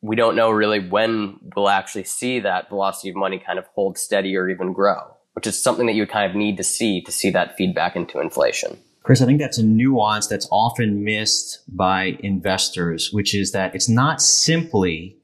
We 0.00 0.14
don't 0.14 0.36
know 0.36 0.50
really 0.50 0.78
when 0.78 1.38
we'll 1.56 1.68
actually 1.68 2.04
see 2.04 2.40
that 2.40 2.68
velocity 2.68 3.10
of 3.10 3.16
money 3.16 3.42
kind 3.44 3.58
of 3.58 3.66
hold 3.74 3.98
steady 3.98 4.36
or 4.36 4.48
even 4.48 4.72
grow, 4.72 5.16
which 5.32 5.46
is 5.46 5.60
something 5.60 5.86
that 5.86 5.94
you 5.94 6.06
kind 6.06 6.30
of 6.30 6.36
need 6.36 6.56
to 6.58 6.62
see 6.62 7.00
to 7.02 7.10
see 7.10 7.30
that 7.30 7.56
feedback 7.56 7.96
into 7.96 8.20
inflation. 8.20 8.78
Chris, 9.02 9.22
I 9.22 9.26
think 9.26 9.40
that's 9.40 9.58
a 9.58 9.64
nuance 9.64 10.26
that's 10.26 10.46
often 10.52 11.02
missed 11.02 11.62
by 11.74 12.18
investors, 12.20 13.10
which 13.10 13.34
is 13.34 13.52
that 13.52 13.74
it's 13.74 13.88
not 13.88 14.20
simply 14.20 15.16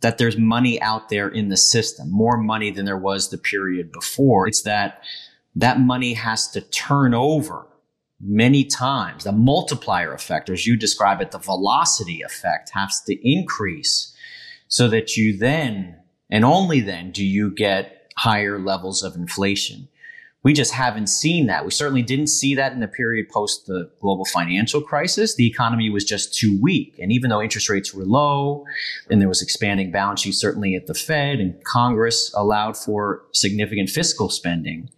that 0.00 0.18
there's 0.18 0.36
money 0.36 0.80
out 0.80 1.08
there 1.08 1.28
in 1.28 1.48
the 1.48 1.56
system, 1.56 2.10
more 2.10 2.36
money 2.36 2.70
than 2.70 2.84
there 2.84 2.98
was 2.98 3.30
the 3.30 3.38
period 3.38 3.92
before. 3.92 4.46
It's 4.46 4.62
that 4.62 5.02
that 5.54 5.80
money 5.80 6.14
has 6.14 6.48
to 6.50 6.60
turn 6.60 7.14
over 7.14 7.66
many 8.20 8.64
times. 8.64 9.24
The 9.24 9.32
multiplier 9.32 10.12
effect, 10.12 10.50
as 10.50 10.66
you 10.66 10.76
describe 10.76 11.20
it, 11.20 11.30
the 11.30 11.38
velocity 11.38 12.22
effect 12.22 12.70
has 12.74 13.00
to 13.06 13.28
increase 13.28 14.14
so 14.68 14.88
that 14.88 15.16
you 15.16 15.36
then, 15.36 15.96
and 16.30 16.44
only 16.44 16.80
then, 16.80 17.10
do 17.10 17.24
you 17.24 17.50
get 17.50 17.96
higher 18.16 18.58
levels 18.58 19.02
of 19.02 19.14
inflation. 19.14 19.88
We 20.46 20.52
just 20.52 20.72
haven't 20.72 21.08
seen 21.08 21.46
that. 21.46 21.64
We 21.64 21.72
certainly 21.72 22.02
didn't 22.02 22.28
see 22.28 22.54
that 22.54 22.70
in 22.72 22.78
the 22.78 22.86
period 22.86 23.28
post 23.28 23.66
the 23.66 23.90
global 24.00 24.24
financial 24.24 24.80
crisis. 24.80 25.34
The 25.34 25.44
economy 25.44 25.90
was 25.90 26.04
just 26.04 26.32
too 26.38 26.56
weak. 26.62 26.96
And 27.00 27.10
even 27.10 27.30
though 27.30 27.42
interest 27.42 27.68
rates 27.68 27.92
were 27.92 28.04
low 28.04 28.64
and 29.10 29.20
there 29.20 29.26
was 29.26 29.42
expanding 29.42 29.90
balance 29.90 30.20
sheets, 30.20 30.38
certainly 30.38 30.76
at 30.76 30.86
the 30.86 30.94
Fed 30.94 31.40
and 31.40 31.64
Congress 31.64 32.32
allowed 32.36 32.76
for 32.76 33.24
significant 33.32 33.90
fiscal 33.90 34.28
spending, 34.28 34.88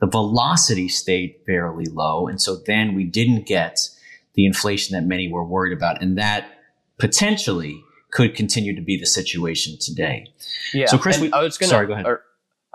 the 0.00 0.08
velocity 0.08 0.88
stayed 0.88 1.36
fairly 1.46 1.84
low. 1.84 2.26
And 2.26 2.42
so 2.42 2.56
then 2.56 2.96
we 2.96 3.04
didn't 3.04 3.46
get 3.46 3.78
the 4.34 4.44
inflation 4.44 4.96
that 4.96 5.06
many 5.06 5.30
were 5.30 5.44
worried 5.44 5.72
about. 5.72 6.02
And 6.02 6.18
that 6.18 6.48
potentially 6.98 7.80
could 8.10 8.34
continue 8.34 8.74
to 8.74 8.82
be 8.82 8.98
the 8.98 9.06
situation 9.06 9.78
today. 9.80 10.26
Yeah. 10.74 10.86
So 10.86 10.98
Chris, 10.98 11.20
we, 11.20 11.30
I 11.30 11.44
was 11.44 11.56
gonna, 11.58 11.70
sorry, 11.70 11.86
go 11.86 11.92
ahead. 11.92 12.06
or- 12.06 12.24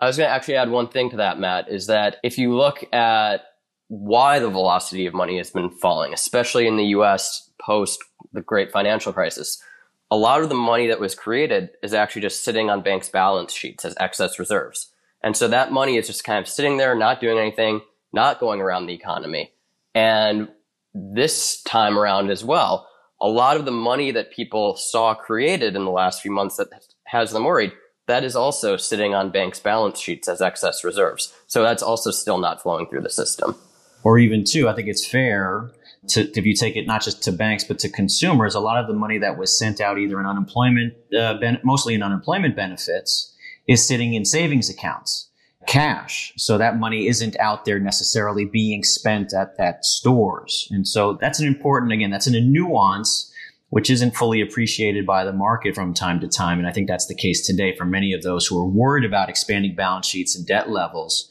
I 0.01 0.08
was 0.08 0.17
going 0.17 0.27
to 0.27 0.34
actually 0.34 0.55
add 0.55 0.72
one 0.72 0.88
thing 0.88 1.12
to 1.12 1.17
that, 1.17 1.39
Matt, 1.39 1.70
is 1.70 1.86
that 1.86 2.17
if 2.24 2.39
you 2.39 2.55
look 2.55 2.84
at 2.91 3.41
why 3.88 4.39
the 4.39 4.50
velocity 4.50 5.05
of 5.05 5.13
money 5.13 5.38
has 5.38 5.51
been 5.51 5.70
falling, 5.70 6.12
especially 6.12 6.65
in 6.65 6.75
the 6.75 6.86
US 6.86 7.51
post 7.62 8.03
the 8.34 8.41
great 8.41 8.72
financial 8.72 9.13
crisis, 9.13 9.62
a 10.10 10.17
lot 10.17 10.41
of 10.41 10.50
the 10.50 10.55
money 10.55 10.88
that 10.88 11.00
was 11.00 11.13
created 11.13 11.70
is 11.84 11.93
actually 11.93 12.24
just 12.24 12.43
sitting 12.43 12.70
on 12.70 12.81
banks' 12.81 13.10
balance 13.10 13.53
sheets 13.53 13.86
as 13.86 13.93
excess 14.00 14.39
reserves. 14.39 14.91
And 15.24 15.38
so 15.38 15.48
that 15.50 15.72
money 15.72 15.98
is 15.98 16.08
just 16.08 16.24
kind 16.24 16.39
of 16.39 16.48
sitting 16.48 16.77
there, 16.77 16.96
not 16.96 17.22
doing 17.22 17.38
anything, 17.38 17.81
not 18.12 18.39
going 18.39 18.60
around 18.60 18.88
the 18.88 18.96
economy. 18.96 19.51
And 19.93 20.50
this 20.96 21.62
time 21.62 21.98
around 21.98 22.31
as 22.31 22.43
well, 22.43 22.88
a 23.22 23.27
lot 23.27 23.55
of 23.55 23.65
the 23.65 23.72
money 23.72 24.10
that 24.12 24.34
people 24.34 24.75
saw 24.75 25.13
created 25.13 25.75
in 25.75 25.86
the 25.86 25.91
last 25.91 26.22
few 26.22 26.31
months 26.31 26.58
that 26.58 26.70
has 27.05 27.31
them 27.31 27.43
worried 27.43 27.72
that 28.08 28.24
is 28.24 28.36
also 28.36 28.77
sitting 28.77 29.13
on 29.13 29.29
banks' 29.29 29.60
balance 29.60 30.00
sheets 30.00 30.27
as 30.27 30.41
excess 30.41 30.84
reserves. 30.84 31.34
So 31.48 31.63
that's 31.63 31.84
also 31.84 32.12
still 32.12 32.38
not 32.38 32.62
flowing 32.62 32.88
through 32.88 33.01
the 33.01 33.10
system. 33.10 33.55
or 34.03 34.20
even 34.20 34.43
two, 34.43 34.67
I 34.67 34.74
think 34.74 34.88
it's 34.88 35.05
fair 35.05 35.72
to, 36.10 36.22
if 36.38 36.46
you 36.46 36.55
take 36.55 36.75
it 36.75 36.88
not 36.88 37.03
just 37.03 37.24
to 37.24 37.31
banks, 37.31 37.63
but 37.63 37.79
to 37.79 37.89
consumers, 37.89 38.55
a 38.55 38.60
lot 38.60 38.77
of 38.77 38.88
the 38.88 38.93
money 38.93 39.17
that 39.20 39.38
was 39.38 39.58
sent 39.58 39.79
out 39.79 40.00
either 40.00 40.20
in 40.20 40.25
unemployment, 40.25 40.93
uh, 41.17 41.36
ben, 41.36 41.60
mostly 41.63 41.93
in 41.93 42.01
unemployment 42.01 42.55
benefits, 42.55 43.34
is 43.67 43.88
sitting 43.88 44.13
in 44.13 44.25
savings 44.25 44.70
accounts, 44.70 45.29
cash. 45.67 46.34
So 46.38 46.58
that 46.58 46.79
money 46.79 47.08
isn't 47.08 47.39
out 47.39 47.65
there 47.65 47.79
necessarily 47.79 48.46
being 48.46 48.84
spent 48.84 49.34
at, 49.34 49.53
at 49.60 49.86
stores. 49.86 50.67
And 50.72 50.88
so 50.88 51.13
that's 51.13 51.39
an 51.39 51.48
important, 51.48 51.91
again, 51.91 52.10
that's 52.10 52.27
in 52.27 52.36
a 52.36 52.41
nuance 52.41 53.31
which 53.72 53.90
isn't 53.90 54.16
fully 54.16 54.42
appreciated 54.42 55.06
by 55.06 55.24
the 55.24 55.32
market 55.34 55.74
from 55.74 55.94
time 55.94 56.20
to 56.20 56.28
time. 56.28 56.60
And 56.60 56.68
I 56.68 56.74
think 56.74 56.88
that's 56.88 57.08
the 57.08 57.16
case 57.16 57.46
today 57.46 57.74
for 57.75 57.86
many 57.86 58.13
of 58.13 58.22
those 58.22 58.46
who 58.46 58.60
are 58.60 58.68
worried 58.68 59.06
about 59.06 59.30
expanding 59.30 59.75
balance 59.75 60.06
sheets 60.06 60.36
and 60.36 60.46
debt 60.46 60.70
levels 60.70 61.30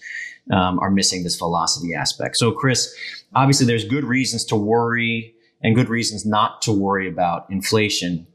um, 0.50 0.78
are 0.80 0.90
missing 0.90 1.23
this 1.23 1.37
velocity 1.37 1.94
aspect. 1.94 2.38
So, 2.38 2.50
Chris, 2.50 2.94
obviously 3.35 3.66
there's 3.66 3.85
good 3.85 4.04
reasons 4.04 4.47
to 4.47 4.56
worry 4.56 5.35
and 5.62 5.75
good 5.75 5.90
reasons 5.90 6.25
not 6.25 6.62
to 6.62 6.73
worry 6.73 7.06
about 7.06 7.47
inflation. 7.50 8.26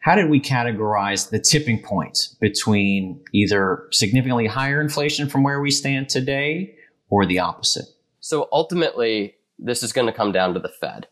How 0.00 0.14
did 0.14 0.28
we 0.28 0.40
categorize 0.40 1.30
the 1.30 1.40
tipping 1.40 1.82
point 1.82 2.18
between 2.40 3.18
either 3.32 3.88
significantly 3.92 4.46
higher 4.46 4.78
inflation 4.78 5.26
from 5.26 5.42
where 5.42 5.60
we 5.60 5.70
stand 5.70 6.10
today 6.10 6.74
or 7.08 7.24
the 7.24 7.38
opposite? 7.38 7.86
So 8.20 8.46
ultimately, 8.52 9.36
this 9.58 9.82
is 9.82 9.92
going 9.92 10.06
to 10.06 10.12
come 10.12 10.32
down 10.32 10.52
to 10.52 10.60
the 10.60 10.68
Fed. 10.68 11.08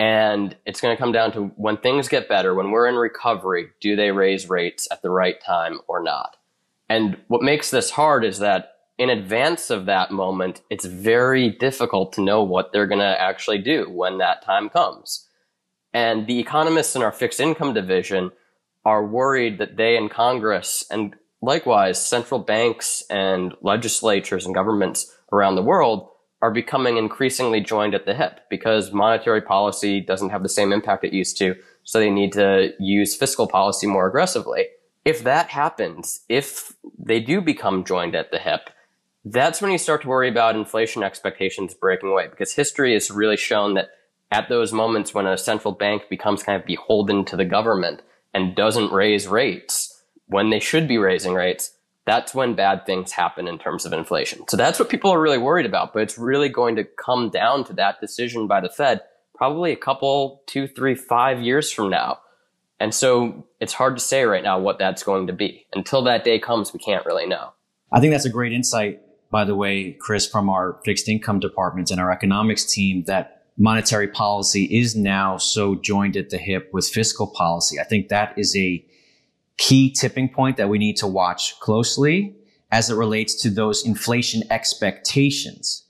And 0.00 0.56
it's 0.64 0.80
going 0.80 0.96
to 0.96 1.00
come 1.00 1.12
down 1.12 1.30
to 1.32 1.48
when 1.56 1.76
things 1.76 2.08
get 2.08 2.26
better, 2.26 2.54
when 2.54 2.70
we're 2.70 2.88
in 2.88 2.94
recovery, 2.94 3.68
do 3.82 3.96
they 3.96 4.10
raise 4.10 4.48
rates 4.48 4.88
at 4.90 5.02
the 5.02 5.10
right 5.10 5.38
time 5.44 5.80
or 5.88 6.02
not? 6.02 6.38
And 6.88 7.18
what 7.28 7.42
makes 7.42 7.70
this 7.70 7.90
hard 7.90 8.24
is 8.24 8.38
that 8.38 8.72
in 8.96 9.10
advance 9.10 9.68
of 9.68 9.84
that 9.86 10.10
moment, 10.10 10.62
it's 10.70 10.86
very 10.86 11.50
difficult 11.50 12.14
to 12.14 12.22
know 12.22 12.42
what 12.42 12.72
they're 12.72 12.86
going 12.86 13.00
to 13.00 13.20
actually 13.20 13.58
do 13.58 13.90
when 13.90 14.16
that 14.18 14.42
time 14.42 14.70
comes. 14.70 15.28
And 15.92 16.26
the 16.26 16.38
economists 16.38 16.96
in 16.96 17.02
our 17.02 17.12
fixed 17.12 17.38
income 17.38 17.74
division 17.74 18.30
are 18.86 19.04
worried 19.04 19.58
that 19.58 19.76
they 19.76 19.98
and 19.98 20.10
Congress 20.10 20.82
and 20.90 21.14
likewise 21.42 22.04
central 22.04 22.40
banks 22.40 23.02
and 23.10 23.54
legislatures 23.60 24.46
and 24.46 24.54
governments 24.54 25.14
around 25.30 25.56
the 25.56 25.62
world 25.62 26.09
are 26.42 26.50
becoming 26.50 26.96
increasingly 26.96 27.60
joined 27.60 27.94
at 27.94 28.06
the 28.06 28.14
hip 28.14 28.40
because 28.48 28.92
monetary 28.92 29.42
policy 29.42 30.00
doesn't 30.00 30.30
have 30.30 30.42
the 30.42 30.48
same 30.48 30.72
impact 30.72 31.04
it 31.04 31.12
used 31.12 31.36
to. 31.38 31.54
So 31.84 31.98
they 31.98 32.10
need 32.10 32.32
to 32.32 32.72
use 32.78 33.16
fiscal 33.16 33.46
policy 33.46 33.86
more 33.86 34.06
aggressively. 34.06 34.66
If 35.04 35.24
that 35.24 35.48
happens, 35.48 36.20
if 36.28 36.72
they 36.98 37.20
do 37.20 37.40
become 37.40 37.84
joined 37.84 38.14
at 38.14 38.30
the 38.30 38.38
hip, 38.38 38.70
that's 39.24 39.60
when 39.60 39.70
you 39.70 39.78
start 39.78 40.02
to 40.02 40.08
worry 40.08 40.28
about 40.28 40.56
inflation 40.56 41.02
expectations 41.02 41.74
breaking 41.74 42.10
away 42.10 42.28
because 42.28 42.54
history 42.54 42.94
has 42.94 43.10
really 43.10 43.36
shown 43.36 43.74
that 43.74 43.90
at 44.30 44.48
those 44.48 44.72
moments 44.72 45.12
when 45.12 45.26
a 45.26 45.36
central 45.36 45.74
bank 45.74 46.02
becomes 46.08 46.42
kind 46.42 46.58
of 46.58 46.66
beholden 46.66 47.24
to 47.26 47.36
the 47.36 47.44
government 47.44 48.00
and 48.32 48.54
doesn't 48.54 48.92
raise 48.92 49.26
rates 49.26 50.02
when 50.26 50.50
they 50.50 50.60
should 50.60 50.86
be 50.86 50.96
raising 50.96 51.34
rates, 51.34 51.72
that's 52.10 52.34
when 52.34 52.54
bad 52.54 52.84
things 52.86 53.12
happen 53.12 53.46
in 53.46 53.56
terms 53.56 53.86
of 53.86 53.92
inflation. 53.92 54.42
So 54.48 54.56
that's 54.56 54.80
what 54.80 54.88
people 54.88 55.12
are 55.12 55.20
really 55.20 55.38
worried 55.38 55.64
about, 55.64 55.92
but 55.92 56.02
it's 56.02 56.18
really 56.18 56.48
going 56.48 56.74
to 56.74 56.82
come 56.82 57.30
down 57.30 57.62
to 57.66 57.72
that 57.74 58.00
decision 58.00 58.48
by 58.48 58.60
the 58.60 58.68
Fed 58.68 59.02
probably 59.36 59.70
a 59.70 59.76
couple, 59.76 60.42
two, 60.46 60.66
three, 60.66 60.96
five 60.96 61.40
years 61.40 61.72
from 61.72 61.88
now. 61.88 62.18
And 62.80 62.92
so 62.92 63.46
it's 63.60 63.72
hard 63.72 63.96
to 63.96 64.02
say 64.02 64.24
right 64.24 64.42
now 64.42 64.58
what 64.58 64.78
that's 64.78 65.04
going 65.04 65.28
to 65.28 65.32
be. 65.32 65.66
Until 65.72 66.02
that 66.02 66.24
day 66.24 66.40
comes, 66.40 66.72
we 66.72 66.80
can't 66.80 67.06
really 67.06 67.26
know. 67.26 67.52
I 67.92 68.00
think 68.00 68.12
that's 68.12 68.24
a 68.24 68.30
great 68.30 68.52
insight, 68.52 69.00
by 69.30 69.44
the 69.44 69.54
way, 69.54 69.92
Chris, 69.92 70.26
from 70.26 70.50
our 70.50 70.80
fixed 70.84 71.08
income 71.08 71.38
departments 71.38 71.92
and 71.92 72.00
our 72.00 72.10
economics 72.10 72.64
team 72.64 73.04
that 73.04 73.44
monetary 73.56 74.08
policy 74.08 74.64
is 74.64 74.96
now 74.96 75.36
so 75.36 75.76
joined 75.76 76.16
at 76.16 76.30
the 76.30 76.38
hip 76.38 76.70
with 76.72 76.88
fiscal 76.88 77.28
policy. 77.28 77.78
I 77.78 77.84
think 77.84 78.08
that 78.08 78.34
is 78.36 78.56
a 78.56 78.84
key 79.60 79.90
tipping 79.90 80.26
point 80.26 80.56
that 80.56 80.70
we 80.70 80.78
need 80.78 80.96
to 80.96 81.06
watch 81.06 81.60
closely 81.60 82.34
as 82.72 82.88
it 82.88 82.94
relates 82.94 83.34
to 83.42 83.50
those 83.50 83.84
inflation 83.84 84.42
expectations. 84.50 85.84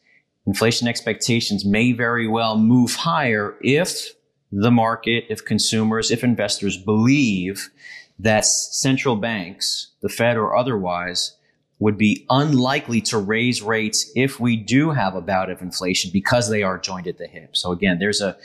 Inflation 0.45 0.89
expectations 0.89 1.65
may 1.65 1.93
very 1.93 2.27
well 2.27 2.59
move 2.59 2.97
higher 2.97 3.57
if 3.61 4.11
the 4.51 4.73
market, 4.73 5.25
if 5.29 5.45
consumers, 5.45 6.11
if 6.11 6.25
investors 6.25 6.77
believe 6.77 7.71
that 8.19 8.45
central 8.45 9.15
banks, 9.15 9.93
the 10.03 10.09
Fed 10.09 10.37
or 10.37 10.57
otherwise, 10.57 11.37
would 11.79 11.97
be 11.97 12.27
unlikely 12.29 13.01
to 13.01 13.19
raise 13.19 13.63
rates 13.63 14.11
if 14.17 14.41
we 14.41 14.57
do 14.57 14.91
have 14.91 15.15
a 15.15 15.21
bout 15.21 15.49
of 15.49 15.63
inflation 15.63 16.11
because 16.13 16.51
they 16.51 16.65
are 16.65 16.77
joined 16.77 17.07
at 17.07 17.19
the 17.19 17.29
hip. 17.29 17.57
So 17.57 17.71
again, 17.71 18.01
there's 18.01 18.21
a 18.21 18.37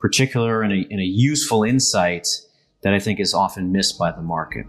particular 0.00 0.62
and 0.62 0.72
a, 0.72 0.86
and 0.90 1.00
a 1.00 1.04
useful 1.04 1.62
insight 1.62 2.26
that 2.84 2.94
I 2.94 3.00
think 3.00 3.18
is 3.18 3.34
often 3.34 3.72
missed 3.72 3.98
by 3.98 4.12
the 4.12 4.22
market. 4.22 4.66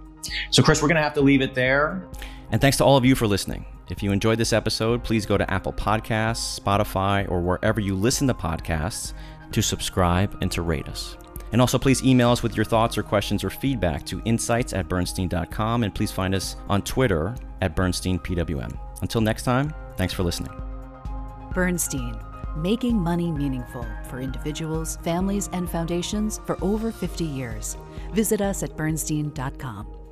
So 0.50 0.64
Chris, 0.64 0.82
we're 0.82 0.88
going 0.88 0.96
to 0.96 1.04
have 1.04 1.14
to 1.14 1.22
leave 1.22 1.42
it 1.42 1.54
there. 1.54 2.08
And 2.52 2.60
thanks 2.60 2.78
to 2.78 2.84
all 2.86 2.98
of 2.98 3.06
you 3.06 3.14
for 3.14 3.28
listening. 3.28 3.66
If 3.90 4.02
you 4.02 4.12
enjoyed 4.12 4.40
this 4.40 4.54
episode, 4.54 5.04
please 5.04 5.26
go 5.26 5.38
to 5.38 5.54
Apple 5.54 5.74
Podcasts, 5.74 6.60
Spotify, 6.60 7.30
or 7.30 7.42
wherever 7.42 7.80
you 7.80 7.94
listen 7.96 8.28
to 8.28 8.34
podcasts 8.34 9.14
to 9.52 9.62
subscribe 9.62 10.36
and 10.42 10.52
to 10.52 10.64
rate 10.64 10.88
us. 10.90 11.18
And 11.52 11.62
also, 11.62 11.78
please 11.78 12.04
email 12.04 12.32
us 12.32 12.42
with 12.42 12.56
your 12.56 12.66
thoughts 12.66 12.98
or 12.98 13.04
questions 13.04 13.44
or 13.44 13.50
feedback 13.50 14.06
to 14.08 14.22
insights 14.26 14.74
at 14.74 14.90
bernstein.com. 14.90 15.84
And 15.84 15.94
please 15.94 16.12
find 16.12 16.34
us 16.34 16.56
on 16.68 16.82
Twitter 16.82 17.36
at 17.62 17.76
BernsteinPWM. 17.76 18.78
Until 19.02 19.22
next 19.22 19.44
time, 19.44 19.74
thanks 19.98 20.14
for 20.14 20.24
listening. 20.24 20.52
Bernstein, 21.54 22.20
making 22.58 22.98
money 22.98 23.32
meaningful 23.32 23.86
for 24.10 24.20
individuals, 24.20 24.98
families, 25.04 25.50
and 25.54 25.70
foundations 25.70 26.42
for 26.46 26.58
over 26.62 26.92
50 26.92 27.24
years. 27.24 27.78
Visit 28.16 28.40
us 28.42 28.64
at 28.64 28.76
bernstein.com. 28.78 30.05